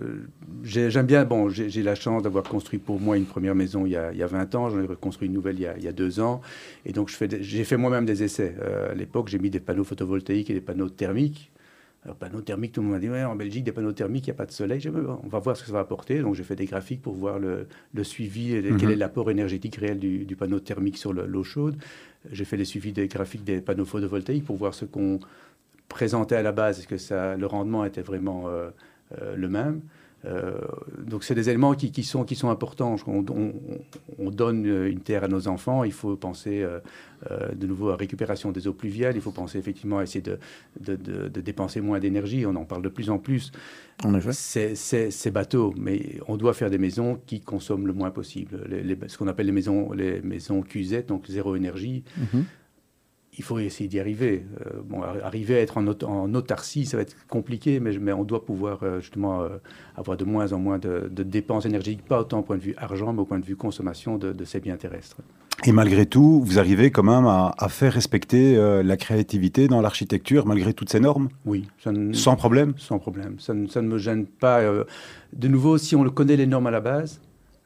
j'ai- 0.64 0.90
J'aime 0.92 1.06
bien, 1.06 1.24
bon, 1.24 1.48
j'ai 1.50 1.82
la 1.84 1.96
chance 1.96 2.24
d'avoir 2.24 2.44
construit 2.44 2.78
pour 2.80 3.00
moi 3.00 3.16
une 3.18 3.26
première 3.26 3.56
maison 3.56 3.86
il 3.86 3.92
y 3.94 3.96
a, 3.96 4.12
il 4.12 4.18
y 4.18 4.24
a 4.24 4.28
20 4.28 4.54
ans, 4.56 4.70
j'en 4.70 4.82
ai 4.82 4.86
reconstruit 4.86 5.28
une 5.28 5.34
nouvelle 5.34 5.56
il 5.56 5.62
y 5.62 5.68
a, 5.68 5.78
il 5.78 5.84
y 5.84 5.88
a 5.88 5.94
deux 5.94 6.20
ans, 6.20 6.42
et 6.86 6.92
donc 6.92 7.10
j'ai 7.42 7.64
fait 7.64 7.78
moi-même 7.78 8.06
des 8.06 8.22
essais. 8.24 8.54
Euh, 8.62 8.92
à 8.92 8.96
l'époque, 8.96 9.30
j'ai 9.30 9.40
mis 9.40 9.50
des 9.50 9.62
panneaux 9.62 9.86
photovoltaïques 9.86 10.50
et 10.50 10.54
des 10.54 10.62
panneaux 10.62 10.90
thermiques. 10.90 11.52
Alors, 12.04 12.16
panneaux 12.16 12.40
thermiques, 12.42 12.72
tout 12.72 12.80
le 12.82 12.86
monde 12.88 12.96
m'a 12.96 13.00
dit, 13.00 13.10
ouais, 13.10 13.24
en 13.26 13.36
Belgique, 13.36 13.66
des 13.66 13.74
panneaux 13.74 13.92
thermiques, 13.92 14.26
il 14.28 14.30
n'y 14.30 14.36
a 14.36 14.38
pas 14.38 14.46
de 14.46 14.52
soleil. 14.52 14.80
Dit, 14.80 14.88
on 14.90 15.28
va 15.28 15.40
voir 15.40 15.58
ce 15.58 15.64
que 15.64 15.68
ça 15.68 15.74
va 15.74 15.80
apporter. 15.82 16.22
Donc, 16.22 16.34
j'ai 16.36 16.44
fait 16.44 16.56
des 16.56 16.66
graphiques 16.66 17.02
pour 17.02 17.14
voir 17.14 17.40
le, 17.40 17.68
le 17.94 18.04
suivi 18.06 18.54
et 18.56 18.62
quel 18.62 18.74
Mhm. 18.74 18.92
est 18.92 18.96
l'apport 18.96 19.30
énergétique 19.30 19.76
réel 19.76 20.00
du, 20.00 20.24
du 20.26 20.36
panneau 20.38 20.60
thermique 20.62 20.98
sur 20.98 21.12
le- 21.12 21.26
l'eau 21.26 21.44
chaude. 21.44 21.76
J'ai 22.32 22.46
fait 22.46 22.56
les 22.58 22.66
suivis 22.66 22.94
des 22.94 23.08
graphiques 23.10 23.44
des 23.44 23.60
panneaux 23.60 23.86
photovoltaïques 23.86 24.46
pour 24.46 24.56
voir 24.56 24.74
ce 24.74 24.86
qu'on 24.86 25.20
présentait 25.90 26.36
à 26.36 26.42
la 26.42 26.54
base. 26.54 26.80
Est-ce 26.80 26.88
que 26.88 26.98
ça, 26.98 27.36
le 27.36 27.46
rendement 27.46 27.84
était 27.84 28.02
vraiment 28.02 28.48
euh, 28.48 28.70
euh, 29.22 29.36
le 29.36 29.50
même? 29.50 29.82
Euh, 30.26 30.60
donc 31.08 31.24
c'est 31.24 31.34
des 31.36 31.50
éléments 31.50 31.74
qui, 31.76 31.92
qui 31.92 32.04
sont, 32.04 32.26
qui 32.26 32.36
sont 32.36 32.50
importants. 32.50 32.98
On, 33.08 33.24
on- 33.30 33.54
on 34.18 34.30
donne 34.32 34.66
euh, 34.68 34.92
une 34.92 35.00
terre 35.00 35.24
à 35.24 35.28
nos 35.30 35.48
enfants, 35.48 35.86
il 35.86 35.94
faut 35.94 36.18
penser 36.18 36.62
euh, 36.62 36.80
euh, 37.32 37.54
de 37.54 37.66
nouveau 37.68 37.90
à 37.90 37.96
récupération 37.96 38.52
des 38.52 38.68
eaux 38.68 38.74
pluviales, 38.74 39.16
il 39.16 39.22
faut 39.22 39.32
penser 39.32 39.58
effectivement 39.58 40.00
à 40.00 40.04
essayer 40.04 40.22
de, 40.22 40.38
de- 40.82 40.98
de- 40.98 41.28
de 41.30 41.42
dépenser 41.42 41.80
moins 41.80 42.00
d'énergie, 42.00 42.46
on 42.46 42.56
en 42.56 42.66
parle 42.66 42.82
de 42.82 42.90
plus 42.90 43.10
en 43.10 43.18
plus. 43.18 43.52
C'est- 44.34 44.76
bateau, 45.32 45.74
mais 45.78 46.18
on 46.28 46.36
doit 46.38 46.54
faire 46.54 46.70
des 46.70 46.78
maisons 46.78 47.20
qui 47.26 47.40
consomment 47.40 47.88
le 47.88 47.94
moins 47.94 48.12
possible. 48.12 48.62
Les- 48.70 48.84
les- 48.84 48.98
ce 49.08 49.18
qu'on 49.18 49.28
appelle 49.28 49.46
les 49.46 49.52
maisons, 49.54 49.92
les 49.94 50.22
maisons 50.22 50.62
QZ, 50.64 51.06
donc 51.08 51.28
zéro 51.28 51.56
énergie, 51.56 52.04
Mhm. 52.18 52.44
Il 53.38 53.44
faut 53.44 53.60
essayer 53.60 53.88
d'y 53.88 54.00
arriver. 54.00 54.46
Euh, 54.66 54.80
bon, 54.84 55.02
ar- 55.02 55.24
arriver 55.24 55.56
à 55.56 55.60
être 55.62 55.78
en, 55.78 55.88
aut- 55.88 56.04
en 56.04 56.34
autarcie, 56.34 56.86
ça 56.86 56.98
va 56.98 57.04
être 57.04 57.16
compliqué, 57.28 57.80
mais, 57.80 57.98
mais 58.00 58.12
on 58.12 58.24
doit 58.24 58.44
pouvoir 58.46 58.80
euh, 58.84 59.00
justement 59.00 59.42
euh, 59.42 59.50
avoir 59.96 60.18
de 60.18 60.26
moins 60.26 60.52
en 60.52 60.60
moins 60.60 60.80
de, 60.80 61.10
de 61.10 61.24
dépenses 61.24 61.66
énergétiques, 61.66 62.06
pas 62.06 62.20
autant 62.22 62.40
au 62.40 62.44
point 62.44 62.58
de 62.58 62.62
vue 62.62 62.74
argent, 62.78 63.14
mais 63.14 63.22
au 63.22 63.26
point 63.26 63.40
de 63.40 63.46
vue 63.46 63.56
consommation 63.56 64.18
de, 64.18 64.34
de 64.34 64.46
ces 64.46 64.60
biens 64.60 64.78
terrestres. 64.78 65.18
Et 65.66 65.72
malgré 65.74 66.06
tout, 66.06 66.42
vous 66.46 66.58
arrivez 66.58 66.90
quand 66.90 67.04
même 67.04 67.26
à, 67.26 67.54
à 67.58 67.68
faire 67.68 67.92
respecter 67.94 68.56
la 68.82 68.96
créativité 68.96 69.68
dans 69.68 69.82
l'architecture, 69.82 70.46
malgré 70.46 70.74
toutes 70.74 70.90
ces 70.90 71.02
normes, 71.02 71.28
Oui, 71.46 71.68
ça 71.84 71.92
ne- 71.92 72.14
sans 72.14 72.38
problème? 72.38 72.74
Sans 72.78 72.98
problème. 72.98 73.36
Ça, 73.40 73.54
ne- 73.54 73.68
ça 73.68 73.82
ne 73.82 73.88
me 73.90 73.98
gêne 73.98 74.26
pas. 74.26 74.62
De 75.34 75.48
nouveau, 75.50 75.78
si 75.78 75.98
on 75.98 76.04
le 76.04 76.12
connaît 76.12 76.38
les 76.38 76.48
normes 76.48 76.68
à 76.68 76.72
la 76.72 76.80
base, 76.80 77.20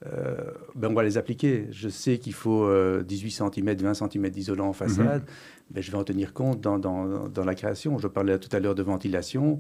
euh, 0.05 0.35
ben 0.75 0.89
on 0.91 0.93
va 0.93 1.03
les 1.03 1.17
appliquer. 1.17 1.67
Je 1.71 1.89
sais 1.89 2.17
qu'il 2.17 2.33
faut 2.33 2.63
euh, 2.65 3.03
18 3.03 3.31
cm, 3.31 3.75
20 3.77 3.93
cm 3.93 4.29
d'isolant 4.29 4.67
en 4.67 4.73
façade. 4.73 5.23
Ben, 5.71 5.81
je 5.81 5.91
vais 5.91 5.97
en 5.97 6.03
tenir 6.03 6.33
compte 6.33 6.59
dans, 6.61 6.77
dans- 6.79 7.27
dans 7.29 7.45
la 7.45 7.55
création. 7.55 7.97
Je 7.99 8.07
parlais 8.07 8.37
tout 8.39 8.49
à 8.55 8.59
l'heure 8.59 8.75
de 8.75 8.83
ventilation. 8.83 9.59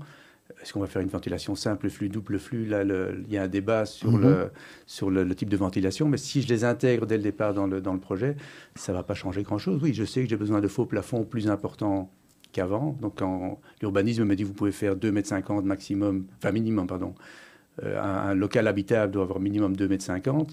Est-ce 0.61 0.73
qu'on 0.73 0.81
va 0.81 0.87
faire 0.87 1.01
une 1.01 1.07
ventilation 1.07 1.55
simple 1.55 1.89
flux, 1.89 2.09
double 2.09 2.37
flux 2.37 2.65
Là, 2.65 2.83
il 2.83 3.31
y 3.33 3.37
a 3.37 3.43
un 3.43 3.47
débat 3.47 3.85
sur, 3.85 4.11
Mhm. 4.11 4.21
le, 4.21 4.49
sur 4.85 5.09
le, 5.09 5.23
le 5.23 5.33
type 5.35 5.49
de 5.49 5.55
ventilation. 5.57 6.07
Mais 6.09 6.17
si 6.17 6.41
je 6.41 6.49
les 6.49 6.65
intègre 6.65 7.05
dès 7.05 7.15
le 7.17 7.23
départ 7.23 7.53
dans 7.53 7.65
le, 7.65 7.79
dans 7.79 7.93
le 7.93 7.99
projet, 7.99 8.35
ça 8.75 8.91
ne 8.91 8.97
va 8.97 9.03
pas 9.03 9.13
changer 9.13 9.43
grand-chose. 9.43 9.79
Oui, 9.81 9.93
je 9.93 10.03
sais 10.03 10.21
que 10.23 10.29
j'ai 10.29 10.35
besoin 10.37 10.59
de 10.59 10.67
faux 10.67 10.85
plafonds 10.85 11.23
plus 11.23 11.47
importants 11.49 12.11
qu'avant. 12.51 12.97
Donc, 13.01 13.13
quand 13.19 13.59
l'urbanisme 13.81 14.25
me 14.25 14.35
dit 14.35 14.43
vous 14.43 14.53
pouvez 14.53 14.73
faire 14.73 14.95
2,50 14.97 15.59
m 15.59 15.65
maximum, 15.65 16.25
enfin 16.37 16.51
minimum, 16.51 16.85
pardon, 16.87 17.15
euh, 17.81 17.99
un, 18.01 18.29
un 18.29 18.33
local 18.35 18.67
habitable 18.67 19.11
doit 19.11 19.23
avoir 19.23 19.39
minimum 19.39 19.73
2,50 19.73 20.29
m. 20.29 20.45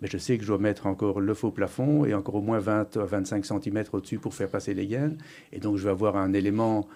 Mais 0.00 0.08
je 0.08 0.18
sais 0.18 0.36
que 0.36 0.42
je 0.42 0.48
dois 0.48 0.58
mettre 0.58 0.86
encore 0.86 1.20
le 1.20 1.34
faux 1.34 1.50
plafond 1.50 2.04
et 2.04 2.14
encore 2.14 2.36
au 2.36 2.40
moins 2.42 2.58
20 2.58 2.96
à 2.96 3.04
25 3.04 3.44
cm 3.44 3.84
au-dessus 3.92 4.18
pour 4.18 4.34
faire 4.34 4.48
passer 4.48 4.74
les 4.74 4.86
gaines. 4.86 5.18
Et 5.52 5.60
donc, 5.60 5.76
je 5.76 5.84
vais 5.84 5.90
avoir 5.90 6.16
un 6.16 6.32
élément 6.32 6.86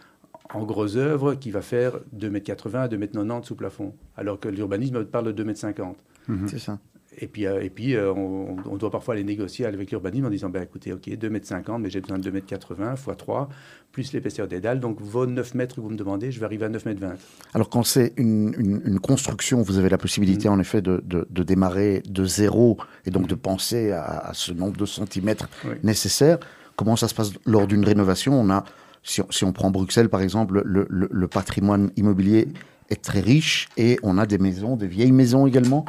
en 0.53 0.65
gros 0.65 0.97
œuvre 0.97 1.35
qui 1.35 1.51
va 1.51 1.63
faire 1.63 1.99
2,80 2.17 2.25
m 2.25 2.77
à 2.77 2.89
2,90 2.89 3.33
m 3.37 3.45
sous 3.45 3.55
plafond. 3.55 3.95
Alors 4.17 4.41
que 4.41 4.49
l'urbanisme 4.49 5.05
parle 5.05 5.33
de 5.33 5.45
2,50 5.45 5.81
m. 5.81 5.95
Mhm. 6.29 6.49
C'est 6.49 6.59
ça. 6.59 6.79
Et 7.17 7.27
puis, 7.27 7.47
euh, 7.47 7.63
et 7.63 7.71
puis 7.71 7.97
euh, 7.97 8.13
on, 8.13 8.57
on 8.71 8.77
doit 8.77 8.91
parfois 8.91 9.15
aller 9.15 9.25
négocier 9.25 9.65
avec 9.67 9.91
l'urbanisme 9.91 10.27
en 10.27 10.31
disant, 10.31 10.51
ben, 10.51 10.63
écoutez, 10.63 10.93
OK, 10.93 11.07
2,50 11.09 11.55
m, 11.77 11.81
mais 11.81 11.91
j'ai 11.91 12.01
besoin 12.01 12.19
de 12.19 12.31
2,80 12.31 12.81
m 12.81 12.95
x 12.95 13.17
3, 13.17 13.49
plus 13.93 14.13
l'épaisseur 14.13 14.47
des 14.47 14.61
dalles. 14.61 14.79
Donc, 14.79 15.01
vos 15.01 15.27
9 15.27 15.55
mètres 15.55 15.77
que 15.77 15.81
vous 15.81 15.89
me 15.89 15.97
demandez, 15.97 16.31
je 16.31 16.39
vais 16.39 16.45
arriver 16.47 16.67
à 16.67 16.69
9,20 16.69 16.91
m. 17.03 17.17
Alors 17.55 17.71
quand 17.71 17.83
c'est 17.83 18.13
une, 18.19 18.55
une- 18.59 18.83
une 18.85 19.01
construction, 19.01 19.63
vous 19.63 19.79
avez 19.79 19.89
la 19.89 19.99
possibilité 19.99 20.49
en 20.49 20.61
effet 20.61 20.83
de, 20.83 21.03
de- 21.07 21.27
de 21.31 21.43
démarrer 21.43 22.03
de 22.09 22.25
zéro 22.25 22.77
et 23.07 23.11
donc 23.11 23.27
de 23.27 23.35
penser 23.35 23.91
à, 23.91 24.03
à 24.05 24.35
ce 24.35 24.53
nombre 24.53 24.77
de 24.77 24.87
centimètres 24.87 25.49
Oui. 25.65 25.77
nécessaires. 25.83 26.39
Comment 26.77 26.95
ça 26.97 27.09
se 27.09 27.15
passe 27.15 27.33
lors 27.47 27.67
d'une 27.67 27.85
rénovation? 27.85 28.39
On 28.39 28.51
a, 28.51 28.65
si 29.03 29.23
on, 29.23 29.27
si 29.31 29.45
on 29.45 29.53
prend 29.53 29.71
Bruxelles 29.71 30.11
par 30.11 30.21
exemple, 30.21 30.63
le, 30.65 30.87
le- 30.91 31.09
le 31.11 31.27
patrimoine 31.29 31.91
immobilier 31.97 32.49
est 32.91 33.03
très 33.03 33.21
riche 33.21 33.69
et 33.77 33.99
on 34.03 34.17
a 34.19 34.27
des 34.27 34.39
maisons, 34.39 34.77
des 34.77 34.87
vieilles 34.87 35.13
maisons 35.13 35.47
également. 35.47 35.85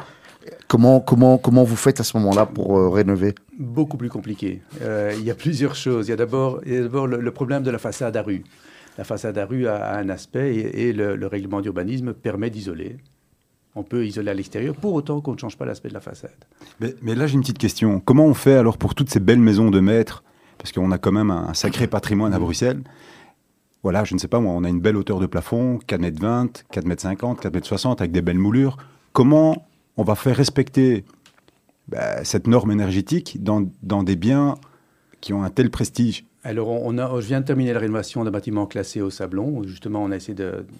Comment, 0.68 1.00
comment, 1.00 1.38
comment 1.38 1.64
vous 1.64 1.76
faites 1.76 2.00
à 2.00 2.04
ce 2.04 2.16
moment-là 2.18 2.46
pour 2.46 2.78
euh, 2.78 2.88
rénover? 2.88 3.34
Beaucoup 3.58 3.96
plus 3.96 4.08
compliqué. 4.08 4.62
Euh, 4.82 5.12
il 5.18 5.24
y 5.24 5.30
a 5.30 5.34
plusieurs 5.34 5.74
choses. 5.74 6.06
Il 6.08 6.10
y 6.10 6.14
a 6.14 6.16
d'abord 6.16 6.60
le, 6.64 7.06
le 7.06 7.30
problème 7.30 7.62
de 7.62 7.70
la 7.70 7.78
façade 7.78 8.16
à 8.16 8.22
rue. 8.22 8.44
La 8.98 9.04
façade 9.04 9.36
à 9.38 9.46
rue 9.46 9.66
a, 9.66 9.76
a 9.76 9.98
un 9.98 10.08
aspect 10.08 10.54
et, 10.54 10.88
et 10.88 10.92
le, 10.92 11.16
le 11.16 11.26
règlement 11.26 11.60
d'urbanisme 11.60 12.12
permet 12.12 12.50
d'isoler. 12.50 12.98
On 13.74 13.82
peut 13.82 14.04
isoler 14.04 14.30
à 14.30 14.34
l'extérieur 14.34 14.74
pour 14.74 14.94
autant 14.94 15.20
qu'on 15.20 15.32
ne 15.34 15.38
change 15.38 15.56
pas 15.56 15.64
l'aspect 15.64 15.88
de 15.88 15.94
la 15.94 16.00
façade. 16.00 16.30
Mais, 16.80 16.94
mais 17.02 17.14
là, 17.14 17.26
j'ai 17.26 17.34
une 17.34 17.40
petite 17.40 17.58
question. 17.58 18.00
Comment 18.00 18.26
on 18.26 18.34
fait 18.34 18.54
alors 18.54 18.78
pour 18.78 18.94
toutes 18.94 19.10
ces 19.10 19.20
belles 19.20 19.38
maisons 19.38 19.70
de 19.70 19.80
maîtres? 19.80 20.24
Parce 20.58 20.72
qu'on 20.72 20.90
a 20.90 20.98
quand 20.98 21.12
même 21.12 21.30
un, 21.30 21.48
un 21.48 21.54
sacré 21.54 21.86
patrimoine 21.86 22.34
à 22.34 22.38
Bruxelles. 22.38 22.82
Voilà, 23.82 24.04
je 24.04 24.12
ne 24.14 24.18
sais 24.18 24.28
pas 24.28 24.40
moi, 24.40 24.52
on 24.52 24.62
a 24.64 24.68
une 24.68 24.80
belle 24.80 24.96
hauteur 24.96 25.20
de 25.20 25.26
plafond, 25.26 25.78
4 25.86 26.00
mètres 26.00 26.20
20, 26.20 26.64
4 26.70 26.84
mètres 26.84 27.00
50, 27.02 27.40
4 27.40 27.54
mètres 27.54 27.66
60, 27.66 28.00
avec 28.02 28.12
des 28.12 28.20
belles 28.20 28.36
moulures. 28.38 28.76
Comment 29.14 29.64
on 30.00 30.02
va 30.02 30.14
faire 30.14 30.34
respecter 30.34 31.04
bah, 31.88 32.24
cette 32.24 32.46
norme 32.46 32.70
énergétique 32.70 33.42
dans, 33.42 33.70
dans 33.82 34.02
des 34.02 34.16
biens 34.16 34.54
qui 35.20 35.34
ont 35.34 35.42
un 35.42 35.50
tel 35.50 35.70
prestige 35.70 36.24
Alors, 36.42 36.70
on 36.70 36.80
on 36.94 36.96
a, 36.96 37.20
je 37.20 37.26
viens 37.26 37.42
de 37.42 37.44
terminer 37.44 37.74
la 37.74 37.80
rénovation 37.80 38.24
d'un 38.24 38.30
bâtiment 38.30 38.64
classé 38.64 39.02
au 39.02 39.10
Sablon. 39.10 39.58
où 39.58 39.64
Justement, 39.64 40.02
on 40.02 40.10
a 40.10 40.16
essayé 40.16 40.34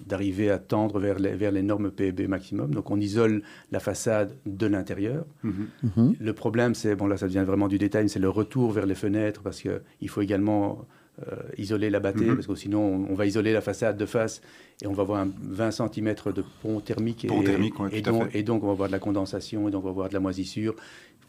d'arriver 0.07 0.49
à 0.49 0.57
tendre 0.57 0.99
vers 0.99 1.19
les, 1.19 1.35
vers 1.35 1.51
les 1.51 1.61
normes 1.61 1.91
PEB 1.91 2.27
maximum. 2.27 2.73
Donc, 2.73 2.89
on 2.89 2.99
isole 2.99 3.43
la 3.71 3.79
façade 3.79 4.35
de 4.47 4.65
l'intérieur. 4.65 5.23
Mhm. 5.43 6.15
Le 6.19 6.33
problème, 6.33 6.73
c'est, 6.73 6.95
bon 6.95 7.05
là 7.05 7.15
ça 7.15 7.27
devient 7.27 7.45
vraiment 7.45 7.67
du 7.67 7.77
détail, 7.77 8.09
c'est 8.09 8.17
le 8.17 8.29
retour 8.29 8.71
vers 8.71 8.87
les 8.87 8.95
fenêtres 8.95 9.43
parce 9.43 9.61
qu'il 9.61 10.09
faut 10.09 10.21
également 10.21 10.87
euh, 11.27 11.35
isoler 11.57 11.89
la 11.89 11.99
battée 11.99 12.25
Mhm. 12.25 12.35
parce 12.35 12.47
que 12.47 12.55
sinon 12.55 12.79
on, 12.81 13.11
on 13.11 13.15
va 13.15 13.25
isoler 13.25 13.51
la 13.53 13.61
façade 13.61 13.97
de 13.97 14.05
face 14.05 14.41
et 14.81 14.87
on 14.87 14.93
va 14.93 15.01
avoir 15.03 15.19
un 15.19 15.29
20 15.41 15.71
cm 15.71 16.15
de 16.33 16.43
pont 16.61 16.79
thermique. 16.79 17.27
Pont 17.27 17.41
et, 17.41 17.43
thermique, 17.45 17.79
ouais, 17.79 17.89
et, 17.91 18.01
donc, 18.01 18.33
et 18.33 18.43
donc 18.43 18.63
on 18.63 18.67
va 18.67 18.71
avoir 18.73 18.87
de 18.87 18.93
la 18.93 18.99
condensation 18.99 19.67
et 19.67 19.71
donc 19.71 19.81
on 19.83 19.87
va 19.87 19.91
avoir 19.91 20.09
de 20.09 20.13
la 20.13 20.19
moisissure. 20.21 20.75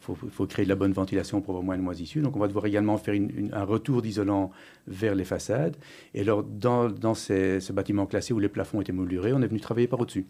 Il 0.09 0.29
faut, 0.31 0.45
créer 0.47 0.65
de 0.65 0.69
la 0.69 0.75
bonne 0.75 0.91
ventilation 0.91 1.39
pour 1.39 1.51
avoir 1.51 1.63
moins 1.63 1.77
de 1.77 1.81
moisissure. 1.81 2.21
Donc 2.23 2.35
on 2.35 2.39
va 2.39 2.47
devoir 2.47 2.65
également 2.65 2.97
faire 2.97 3.13
une- 3.13 3.31
une- 3.37 3.53
un 3.53 3.63
retour 3.63 4.01
d'isolant 4.01 4.51
vers 4.87 5.15
les 5.15 5.23
façades. 5.23 5.77
Et 6.13 6.21
alors 6.21 6.43
dans, 6.43 6.89
dans 6.89 7.13
ces- 7.13 7.61
ce 7.61 7.71
bâtiment 7.71 8.05
classé 8.05 8.33
où 8.33 8.39
les 8.39 8.49
plafonds 8.49 8.81
étaient 8.81 8.91
moulurés, 8.91 9.31
on 9.33 9.41
est 9.41 9.47
venu 9.47 9.61
travailler 9.61 9.87
par 9.87 9.99
au-dessus. 10.01 10.25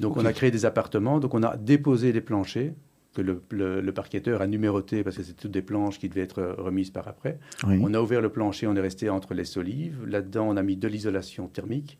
Donc 0.00 0.16
on 0.16 0.24
a 0.24 0.32
créé 0.32 0.50
des 0.50 0.64
appartements, 0.64 1.20
donc 1.20 1.34
on 1.34 1.42
a 1.42 1.56
déposé 1.56 2.12
les 2.12 2.20
planchers 2.20 2.72
que 3.14 3.22
le, 3.22 3.42
le- 3.50 3.80
le 3.80 3.92
parquetteur 3.92 4.42
a 4.42 4.46
numérotés 4.46 5.02
parce 5.04 5.16
que 5.16 5.22
c'est 5.22 5.34
toutes 5.34 5.50
des 5.52 5.62
planches 5.62 5.98
qui 5.98 6.08
devaient 6.08 6.22
être 6.22 6.40
euh, 6.40 6.54
remises 6.58 6.90
par 6.90 7.08
après. 7.08 7.38
Oui. 7.66 7.78
On 7.82 7.94
a 7.94 8.00
ouvert 8.00 8.20
le 8.20 8.28
plancher, 8.28 8.66
on 8.66 8.74
est 8.76 8.80
resté 8.80 9.08
entre 9.08 9.32
les 9.34 9.44
solives. 9.44 10.04
Là-dedans, 10.06 10.48
on 10.48 10.56
a 10.56 10.62
mis 10.62 10.76
de 10.76 10.88
l'isolation 10.88 11.48
thermique, 11.48 11.98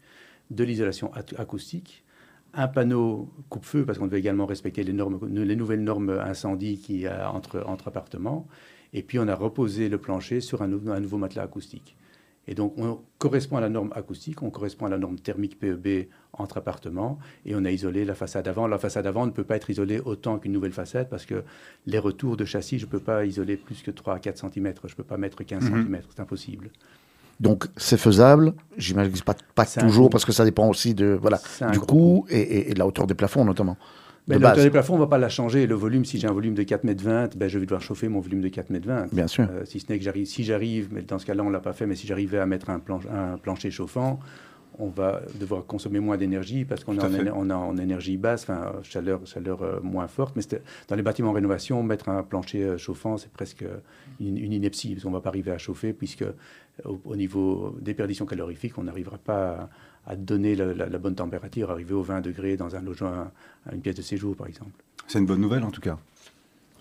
de 0.51 0.65
l'isolation 0.65 1.11
ac- 1.15 1.35
acoustique, 1.41 2.05
un 2.53 2.69
panneau 2.69 3.31
coupe-feu 3.49 3.85
parce 3.85 3.99
qu'on 3.99 4.07
devait 4.07 4.19
également 4.19 4.47
respecter 4.47 4.83
les, 4.85 4.93
normes, 4.93 5.19
les 5.29 5.57
nouvelles 5.57 5.83
normes 5.83 6.11
incendie 6.11 6.79
qu'il 6.79 7.01
y 7.01 7.07
a 7.07 7.33
entre, 7.33 7.65
entre 7.67 7.89
appartements. 7.89 8.47
Et 8.93 9.03
puis 9.03 9.19
on 9.19 9.27
a 9.27 9.35
reposé 9.35 9.89
le 9.89 9.99
plancher 9.99 10.41
sur 10.41 10.63
un, 10.63 10.71
un 10.89 11.01
nouveau 11.01 11.17
matelas 11.19 11.43
acoustique. 11.43 11.97
Et 12.47 12.55
donc 12.55 12.75
on 12.77 13.01
correspond 13.19 13.57
à 13.57 13.61
la 13.61 13.69
norme 13.71 13.91
acoustique, 13.95 14.43
on 14.43 14.51
correspond 14.51 14.87
à 14.87 14.89
la 14.91 14.99
norme 14.99 15.19
thermique 15.19 15.59
PEB 15.59 16.09
entre 16.35 16.59
appartements, 16.59 17.19
et 17.47 17.55
on 17.55 17.65
a 17.65 17.71
isolé 17.71 18.05
la 18.05 18.15
façade 18.15 18.47
avant. 18.49 18.67
La 18.67 18.79
façade 18.79 19.07
avant 19.07 19.25
ne 19.25 19.31
peut 19.31 19.45
pas 19.45 19.57
être 19.57 19.71
isolée 19.71 20.01
autant 20.05 20.39
qu'une 20.39 20.53
nouvelle 20.53 20.73
façade 20.73 21.09
parce 21.09 21.25
que 21.25 21.43
les 21.87 21.99
retours 21.99 22.37
de 22.37 22.45
châssis, 22.45 22.79
je 22.79 22.87
ne 22.87 22.91
peux 22.91 22.99
pas 22.99 23.25
isoler 23.25 23.57
plus 23.57 23.83
que 23.83 23.91
3 23.91 24.15
à 24.15 24.19
4 24.19 24.39
cm, 24.39 24.75
je 24.85 24.93
ne 24.93 24.97
peux 24.97 25.03
pas 25.05 25.17
mettre 25.17 25.43
15 25.43 25.71
Mhm. 25.71 25.85
cm, 25.85 26.01
c'est 26.11 26.21
impossible. 26.21 26.71
Donc 27.41 27.67
c'est 27.77 27.97
faisable. 27.97 28.53
J'imagine 28.77 29.13
pas, 29.25 29.35
pas 29.55 29.65
toujours 29.67 30.09
parce 30.11 30.25
que 30.25 30.33
ça 30.33 30.45
dépend 30.45 30.69
aussi 30.69 30.95
de 30.95 31.19
voilà 31.21 31.41
du 31.73 31.81
coût 31.81 32.27
et, 32.29 32.39
et- 32.41 32.71
et 32.71 32.75
de 32.75 32.79
la 32.79 32.87
hauteur 32.87 33.07
des 33.07 33.15
plafonds 33.15 33.45
notamment. 33.45 33.77
Mais 34.27 34.37
la 34.39 34.49
hauteur 34.49 34.55
base, 34.57 34.65
des 34.65 34.71
plafonds, 34.71 34.95
on 34.95 34.97
ne 34.97 35.03
va 35.03 35.07
pas 35.09 35.19
la 35.19 35.29
changer. 35.29 35.67
Le 35.67 35.75
volume, 35.75 36.05
si 36.05 36.19
j'ai 36.19 36.27
un 36.27 36.33
volume 36.33 36.55
de 36.55 36.63
4,20 36.63 37.09
m, 37.09 37.29
ben, 37.37 37.49
je 37.49 37.59
vais 37.59 37.67
devoir 37.67 37.83
chauffer 37.83 38.09
mon 38.09 38.21
volume 38.21 38.41
de 38.41 38.49
4,20 38.49 38.75
m. 38.93 39.09
bien 39.13 39.27
sûr. 39.27 39.47
Euh, 39.51 39.65
si 39.65 39.81
ce 39.81 39.87
n'est 39.93 39.99
que 39.99 40.05
j'arrive, 40.05 40.27
si 40.27 40.45
j'arrive, 40.45 40.89
mais 40.93 41.03
dans 41.03 41.19
ce 41.19 41.27
cas-là, 41.27 41.43
on 41.43 41.49
ne 41.49 41.53
l'a 41.53 41.61
pas 41.61 41.73
fait, 41.75 41.87
mais 41.87 41.95
si 41.95 42.07
j'arrivais 42.07 42.39
à 42.39 42.47
mettre 42.47 42.71
un, 42.71 42.79
planche- 42.79 43.07
un 43.13 43.37
plancher 43.37 43.71
chauffant, 43.71 44.19
on 44.79 44.89
va 44.89 45.21
devoir 45.39 45.65
consommer 45.67 46.01
moins 46.01 46.17
d'énergie 46.17 46.65
parce 46.65 46.83
qu'on 46.83 46.99
est 46.99 47.29
à 47.29 47.35
en, 47.37 47.77
énergie 47.77 48.17
basse, 48.17 48.43
enfin, 48.45 48.73
chaleur, 48.83 49.21
chaleur 49.25 49.63
euh, 49.63 49.81
moins 49.83 50.09
forte. 50.09 50.35
Mais 50.37 50.43
dans 50.89 50.97
les 50.97 51.03
bâtiments 51.03 51.29
en 51.31 51.33
rénovation, 51.33 51.83
mettre 51.83 52.09
un 52.09 52.23
plancher 52.23 52.65
euh, 52.65 52.79
chauffant, 52.79 53.17
c'est 53.19 53.31
presque 53.31 53.65
une, 54.21 54.37
une 54.39 54.53
ineptie, 54.53 54.95
parce 54.95 55.05
qu'on 55.05 55.11
ne 55.11 55.15
va 55.17 55.21
pas 55.21 55.29
arriver 55.29 55.53
à 55.53 55.59
chauffer, 55.59 55.93
puisque 55.93 56.25
au, 56.85 56.99
au 57.05 57.15
niveau 57.15 57.77
des 57.81 57.95
perditions 57.95 58.27
calorifiques, 58.27 58.77
on 58.79 58.85
n'arrivera 58.85 59.19
pas 59.19 59.69
à, 60.07 60.17
donner 60.17 60.55
la, 60.55 60.73
la- 60.75 60.89
la 60.89 60.99
bonne 60.99 61.15
température, 61.15 61.71
arriver 61.71 61.95
aux 61.95 62.03
20 62.03 62.21
degrés 62.21 62.57
dans 62.57 62.75
un 62.77 62.83
logement, 62.83 63.31
à 63.69 63.75
une 63.75 63.81
pièce 63.81 63.95
de 63.97 64.03
séjour, 64.03 64.37
par 64.37 64.47
exemple. 64.47 64.71
C'est 65.07 65.19
une 65.19 65.27
bonne 65.27 65.41
nouvelle 65.41 65.65
en 65.65 65.71
tout 65.71 65.81
cas. 65.81 65.99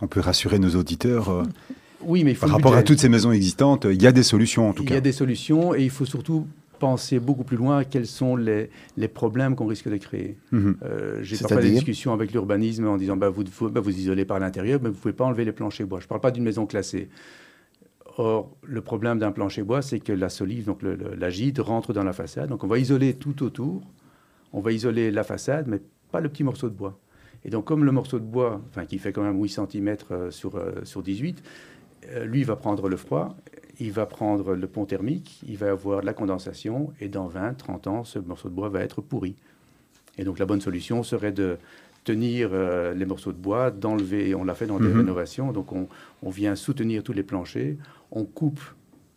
On 0.02 0.08
peut 0.08 0.20
rassurer 0.20 0.60
nos 0.60 0.76
auditeurs. 0.76 1.30
euh, 1.30 1.44
Oui, 2.06 2.24
mais 2.26 2.32
il 2.32 2.36
faut 2.36 2.48
par 2.48 2.56
rapport 2.56 2.76
à 2.76 2.84
toutes 2.84 3.00
ces 3.00 3.08
maisons 3.08 3.32
existantes, 3.32 3.86
il 3.90 4.02
y 4.02 4.08
a 4.08 4.12
des 4.12 4.24
solutions 4.24 4.68
en 4.70 4.74
tout 4.74 4.84
il 4.84 4.90
cas. 4.90 4.96
y 4.96 4.98
a 4.98 5.02
des 5.02 5.14
solutions 5.14 5.74
et 5.74 5.84
il 5.84 5.90
faut 5.90 6.04
surtout 6.06 6.46
penser 6.80 7.18
beaucoup 7.20 7.46
plus 7.46 7.56
loin 7.56 7.78
à 7.78 7.86
quels 7.86 8.08
sont 8.08 8.36
les, 8.36 8.70
les 8.98 9.08
problèmes 9.08 9.56
qu'on 9.56 9.68
risque 9.68 9.88
de 9.90 9.96
créer. 9.96 10.36
Mhm. 10.52 10.76
Euh, 10.84 11.20
J'ai 11.22 11.38
parfois 11.38 11.62
des 11.62 11.70
discussions 11.72 12.12
avec 12.12 12.34
l'urbanisme 12.34 12.88
en 12.88 12.98
disant 12.98 13.16
bah, 13.16 13.30
vous, 13.30 13.46
bah, 13.70 13.80
vous 13.80 13.98
isolez 13.98 14.26
par 14.26 14.38
l'intérieur, 14.40 14.82
mais 14.84 14.90
vous 14.90 14.96
ne 14.96 15.00
pouvez 15.00 15.14
pas 15.14 15.24
enlever 15.24 15.46
les 15.46 15.54
planchers 15.54 15.88
bois. 15.88 16.02
Je 16.02 16.06
ne 16.06 16.10
parle 16.10 16.20
pas 16.20 16.32
d'une 16.32 16.44
maison 16.44 16.66
classée. 16.66 17.08
Or, 18.18 18.56
le 18.62 18.82
problème 18.82 19.18
d'un 19.18 19.32
plancher 19.32 19.64
bois, 19.64 19.82
c'est 19.82 20.00
que 20.00 20.14
la 20.14 20.30
solive, 20.30 20.66
donc 20.66 20.82
la 20.84 21.30
gîte, 21.30 21.60
rentre 21.60 21.94
dans 21.94 22.04
la 22.04 22.14
façade. 22.14 22.50
Donc, 22.50 22.64
on 22.64 22.68
va 22.68 22.78
isoler 22.78 23.16
tout 23.16 23.44
autour. 23.44 23.82
On 24.52 24.62
va 24.62 24.72
isoler 24.72 25.10
la 25.10 25.24
façade, 25.24 25.68
mais 25.68 25.82
pas 26.12 26.20
le 26.20 26.30
petit 26.30 26.44
morceau 26.44 26.70
de 26.70 26.76
bois. 26.76 27.00
Et 27.44 27.50
donc, 27.50 27.66
comme 27.66 27.84
le 27.84 27.92
morceau 27.92 28.20
de 28.20 28.26
bois, 28.26 28.62
enfin, 28.70 28.86
qui 28.86 29.00
fait 29.00 29.12
quand 29.12 29.24
même 29.24 29.42
8 29.42 29.50
cm 29.50 29.98
sur, 30.30 30.56
euh, 30.56 30.84
sur 30.84 31.02
18, 31.02 31.44
euh, 32.12 32.26
lui, 32.26 32.44
va 32.44 32.56
prendre 32.56 32.88
le 32.88 32.98
froid, 32.98 33.36
il 33.80 33.92
va 33.92 34.06
prendre 34.06 34.54
le 34.54 34.68
pont 34.68 34.86
thermique, 34.86 35.42
il 35.48 35.58
va 35.58 35.72
avoir 35.72 36.02
de 36.02 36.06
la 36.06 36.14
condensation, 36.14 36.94
et 37.00 37.10
dans 37.10 37.28
20, 37.28 37.56
30 37.56 37.88
ans, 37.88 38.04
ce 38.04 38.20
morceau 38.20 38.48
de 38.50 38.54
bois 38.54 38.70
va 38.70 38.82
être 38.82 39.02
pourri. 39.02 39.36
Et 40.18 40.24
donc, 40.24 40.38
la 40.38 40.46
bonne 40.46 40.62
solution 40.62 41.02
serait 41.02 41.32
de 41.32 41.58
tenir 42.04 42.50
euh, 42.54 42.94
les 42.94 43.06
morceaux 43.06 43.32
de 43.32 43.38
bois, 43.38 43.72
d'enlever, 43.72 44.30
et 44.30 44.36
on 44.36 44.44
l'a 44.44 44.56
fait 44.56 44.68
dans 44.68 44.80
des 44.80 44.88
Mhm. 44.90 44.98
rénovations, 44.98 45.52
donc 45.52 45.72
on, 45.72 45.88
on 46.22 46.30
vient 46.30 46.56
soutenir 46.56 47.04
tous 47.04 47.14
les 47.14 47.24
planchers, 47.24 47.76
on 48.12 48.26
coupe 48.26 48.62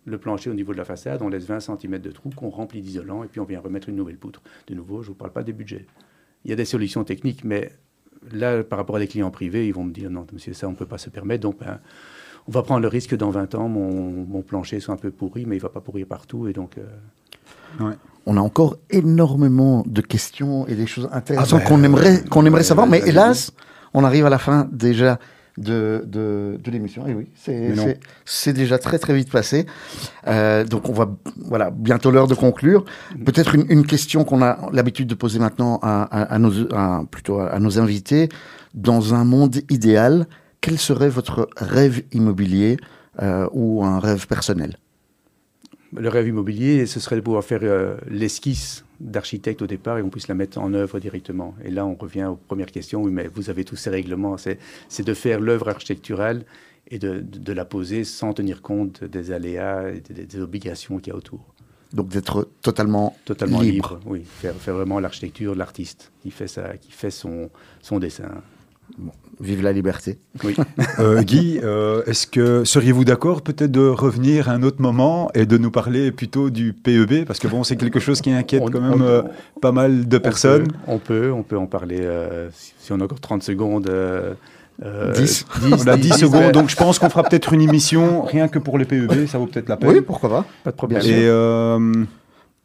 le 0.05 0.18
plancher 0.18 0.51
au 0.51 0.55
niveau 0.55 0.72
de 0.72 0.79
la 0.79 0.85
façade, 0.85 1.20
on 1.22 1.29
laisse 1.29 1.46
20 1.46 1.59
cm 1.61 1.99
de 1.99 2.11
trou 2.12 2.31
qu'on 2.35 2.49
remplit 2.51 2.81
d'isolant, 2.81 3.25
et 3.25 3.27
puis 3.27 3.40
on 3.40 3.44
vient 3.44 3.61
remettre 3.61 3.88
une 3.88 3.96
nouvelle 3.96 4.18
poutre. 4.18 4.40
De 4.68 4.75
nouveau, 4.75 5.03
je 5.03 5.09
ne 5.09 5.12
vous 5.12 5.14
parle 5.18 5.33
pas 5.33 5.42
des 5.42 5.53
budgets. 5.53 5.87
Il 6.44 6.51
y 6.51 6.53
a 6.53 6.57
des 6.57 6.64
solutions 6.64 7.03
techniques, 7.03 7.42
mais 7.44 7.72
là, 8.31 8.62
par 8.62 8.79
rapport 8.79 8.96
à 8.96 8.99
des 9.01 9.09
clients 9.09 9.33
privés, 9.33 9.66
ils 9.66 9.75
vont 9.75 9.83
me 9.85 9.92
dire 9.92 10.09
non, 10.11 10.25
monsieur, 10.33 10.53
ça, 10.53 10.68
on 10.68 10.72
ne 10.72 10.77
peut 10.77 10.87
pas 10.87 10.99
se 10.99 11.11
permettre. 11.11 11.42
Donc, 11.42 11.59
ben, 11.59 11.81
on 12.46 12.53
va 12.53 12.62
prendre 12.62 12.83
le 12.83 12.88
risque 12.88 13.11
que 13.11 13.16
dans 13.16 13.31
20 13.31 13.57
ans, 13.57 13.68
mon, 13.68 14.25
mon 14.25 14.42
plancher 14.42 14.79
soit 14.79 14.94
un 14.94 14.99
peu 14.99 15.11
pourri, 15.11 15.44
mais 15.44 15.57
il 15.57 15.59
ne 15.59 15.62
va 15.64 15.70
pas 15.70 15.81
pourrir 15.81 16.07
partout. 16.07 16.46
Et 16.46 16.53
donc, 16.53 16.79
euh, 16.79 16.85
On 18.29 18.37
a 18.37 18.40
encore 18.40 18.76
énormément 18.90 19.85
de 19.87 20.00
questions 20.00 20.66
et 20.66 20.74
des 20.74 20.87
choses 20.87 21.09
intéressantes 21.12 21.61
Ah 21.64 21.68
qu'on 21.68 21.83
aimerait, 21.85 22.24
qu'on 22.29 22.44
aimerait 22.44 22.64
savoir, 22.64 22.87
mais 22.88 23.00
hélas, 23.07 23.52
on 23.94 24.02
arrive 24.05 24.26
à 24.26 24.31
la 24.31 24.38
fin 24.38 24.68
déjà 24.72 25.18
de, 25.59 26.02
de, 26.07 26.59
de 26.62 26.70
l'émission. 26.70 27.07
Et 27.07 27.14
oui, 27.14 27.29
c'est 28.24 28.52
déjà 28.52 28.79
très 28.79 28.98
très 28.98 29.14
vite 29.14 29.31
passé. 29.31 29.64
Euh, 30.26 30.64
donc 30.64 30.88
on 30.88 30.92
va, 30.92 31.09
voilà, 31.46 31.70
bientôt 31.70 32.11
l'heure 32.11 32.26
de 32.26 32.35
conclure. 32.35 32.85
Peut-être 33.24 33.55
une, 33.55 33.64
une 33.70 33.87
question 33.87 34.24
qu'on 34.24 34.42
a 34.42 34.68
l'habitude 34.72 35.07
de 35.07 35.14
poser 35.14 35.38
maintenant 35.38 35.79
à, 35.83 36.02
à- 36.02 36.35
à 36.35 36.38
nos, 36.38 36.52
à- 36.74 37.05
plutôt 37.11 37.38
à, 37.38 37.48
à 37.50 37.59
nos 37.61 37.79
invités. 37.79 38.29
Dans 38.74 39.14
un 39.14 39.24
monde 39.24 39.57
idéal, 39.70 40.26
quel 40.61 40.79
serait 40.79 41.09
votre 41.09 41.48
rêve 41.57 42.02
immobilier 42.12 42.76
euh, 43.22 43.46
ou 43.52 43.85
un 43.85 43.98
rêve 44.00 44.26
personnel? 44.26 44.76
Le 45.94 46.09
rêve 46.09 46.29
immobilier, 46.29 46.87
ce 46.87 47.01
serait 47.01 47.16
de 47.16 47.20
pouvoir 47.20 47.44
faire 47.44 47.61
euh, 47.62 47.96
l'esquisse 48.11 48.85
d'architecte 49.01 49.62
au 49.62 49.66
départ 49.66 49.99
et 49.99 50.03
qu'on 50.03 50.09
puisse 50.11 50.29
la 50.29 50.35
mettre 50.35 50.59
en 50.59 50.72
œuvre 50.75 50.99
directement. 50.99 51.55
Et 51.64 51.70
là, 51.70 51.87
on 51.87 51.94
revient 51.94 52.25
aux 52.25 52.37
premières 52.37 52.70
questions. 52.72 53.03
Oui, 53.03 53.12
mais 53.12 53.29
vous 53.33 53.51
avez 53.51 53.64
tous 53.64 53.77
ces 53.77 53.90
règlements. 53.90 54.37
C'est 54.37 55.05
de 55.05 55.14
faire 55.14 55.38
l'œuvre 55.40 55.68
architecturale 55.68 56.44
et 56.88 56.99
de, 56.99 57.20
de- 57.20 57.38
de 57.38 57.53
la 57.53 57.64
poser 57.64 58.05
sans 58.05 58.33
tenir 58.33 58.62
compte 58.62 59.05
des 59.05 59.33
aléas 59.33 59.90
et 59.90 60.01
des, 60.01 60.25
des 60.27 60.40
obligations 60.40 60.99
qu'il 60.99 61.12
y 61.12 61.14
a 61.14 61.16
autour. 61.16 61.40
Donc 61.92 62.09
d'être 62.09 62.49
totalement 62.62 63.16
Totalement 63.25 63.61
Libre. 63.61 63.94
libre. 63.96 64.01
oui. 64.07 64.22
Faire, 64.25 64.55
faire 64.55 64.75
vraiment 64.75 64.99
l'architecture 64.99 65.53
de 65.55 65.59
l'artiste 65.59 66.11
qui 66.22 66.31
fait, 66.31 66.49
ça, 66.49 66.77
qui 66.77 66.90
fait 66.90 67.11
son, 67.12 67.49
son 67.81 67.99
dessin. 67.99 68.31
Vive 69.40 69.62
la 69.62 69.72
liberté. 69.72 70.18
Oui. 70.44 70.57
Euh, 70.99 71.22
Guy, 71.22 71.61
euh, 71.62 72.03
est-ce 72.07 72.27
que 72.27 72.64
seriez-vous 72.64 73.05
d'accord 73.05 73.42
peut-être 73.42 73.70
de 73.70 73.87
revenir 73.87 74.49
à 74.49 74.53
un 74.53 74.62
autre 74.62 74.81
moment 74.81 75.31
et 75.35 75.44
de 75.44 75.59
nous 75.59 75.70
parler 75.70 76.11
plutôt 76.11 76.49
du 76.49 76.72
PEB 76.72 77.25
Parce 77.27 77.38
que 77.38 77.49
bon, 77.49 77.64
c'est 77.64 77.77
quelque 77.77 78.01
chose 78.01 78.22
qui 78.22 78.31
inquiète 78.33 78.62
On- 78.64 78.70
quand 78.70 78.81
même 78.81 79.03
on- 79.03 79.05
euh, 79.05 79.22
pas 79.61 79.72
mal 79.72 80.09
de 80.09 80.16
on 80.16 80.20
personnes. 80.20 80.68
peut- 80.68 80.75
On 80.87 80.99
peut, 80.99 81.33
on 81.33 81.42
peut 81.42 81.59
en 81.59 81.66
parler 81.66 81.99
euh, 82.01 82.49
si, 82.55 82.72
si 82.79 82.92
on 82.92 83.01
a 83.01 83.05
encore 83.05 83.20
30 83.20 83.42
secondes. 83.42 83.88
euh, 83.90 84.33
euh, 84.85 85.12
10. 85.12 85.44
On 85.70 85.87
a 85.87 85.96
10 85.96 86.03
10, 86.11 86.18
secondes, 86.18 86.35
ouais. 86.44 86.53
donc 86.53 86.68
je 86.70 86.77
pense 86.77 86.99
qu'on 86.99 87.09
fera 87.11 87.22
peut-être 87.22 87.53
une 87.53 87.61
émission 87.62 88.22
rien 88.22 88.49
que 88.49 88.59
pour 88.59 88.79
les 88.79 88.85
PEB, 88.87 89.27
ça 89.27 89.37
vaut 89.38 89.46
peut-être 89.46 89.68
la 89.68 89.77
peine. 89.77 89.90
Oui, 89.90 90.01
pourquoi 90.01 90.29
pas. 90.31 90.44
Pas 90.64 90.70
de 90.70 90.77
problème. 90.77 91.03
Et 91.05 91.27
euh, 91.27 91.79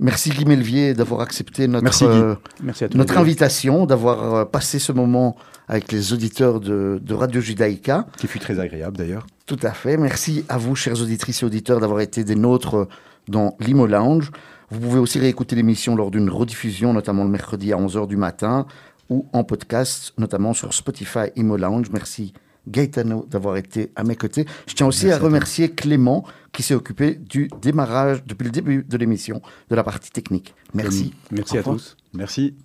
Merci 0.01 0.31
Guy 0.31 0.45
Melvier 0.45 0.95
d'avoir 0.95 1.21
accepté 1.21 1.67
notre, 1.67 1.83
Merci, 1.83 2.05
euh, 2.05 2.33
Merci 2.63 2.85
à 2.85 2.89
tous. 2.89 2.97
notre 2.97 3.17
invitation, 3.19 3.85
d'avoir 3.85 4.35
euh, 4.35 4.45
passé 4.45 4.79
ce 4.79 4.91
moment 4.91 5.35
avec 5.67 5.91
les 5.91 6.11
auditeurs 6.11 6.59
de, 6.59 6.99
de 7.01 7.13
Radio 7.13 7.39
Judaïka. 7.39 8.07
qui 8.17 8.25
fut 8.25 8.39
très 8.39 8.59
agréable 8.59 8.97
d'ailleurs. 8.97 9.27
Tout 9.45 9.59
à 9.61 9.71
fait. 9.71 9.97
Merci 9.97 10.43
à 10.49 10.57
vous, 10.57 10.75
chers 10.75 10.99
auditrices 10.99 11.43
et 11.43 11.45
auditeurs, 11.45 11.79
d'avoir 11.79 11.99
été 12.01 12.23
des 12.23 12.35
nôtres 12.35 12.87
dans 13.27 13.55
l'Imo 13.59 13.85
Lounge. 13.85 14.31
Vous 14.71 14.79
pouvez 14.79 14.99
aussi 14.99 15.19
réécouter 15.19 15.55
l'émission 15.55 15.95
lors 15.95 16.09
d'une 16.09 16.31
rediffusion, 16.31 16.93
notamment 16.93 17.23
le 17.23 17.29
mercredi 17.29 17.71
à 17.71 17.77
11h 17.77 18.07
du 18.07 18.17
matin, 18.17 18.65
ou 19.09 19.27
en 19.33 19.43
podcast, 19.43 20.13
notamment 20.17 20.53
sur 20.53 20.73
Spotify 20.73 21.29
Imo 21.35 21.57
Lounge. 21.57 21.87
Merci 21.93 22.33
Gaetano 22.71 23.25
d'avoir 23.29 23.57
été 23.57 23.91
à 23.95 24.03
mes 24.03 24.15
côtés. 24.15 24.45
Je 24.67 24.73
tiens 24.73 24.87
aussi 24.87 25.11
à 25.11 25.17
remercier 25.17 25.69
Clément 25.69 26.23
qui 26.51 26.63
s'est 26.63 26.73
occupé 26.73 27.15
du 27.15 27.49
démarrage 27.61 28.23
depuis 28.25 28.45
le 28.45 28.51
début 28.51 28.83
de 28.83 28.97
l'émission 28.97 29.41
de 29.69 29.75
la 29.75 29.83
partie 29.83 30.11
technique. 30.11 30.53
Merci. 30.73 31.13
Merci 31.31 31.57
à 31.57 31.63
tous. 31.63 31.97
Merci. 32.13 32.55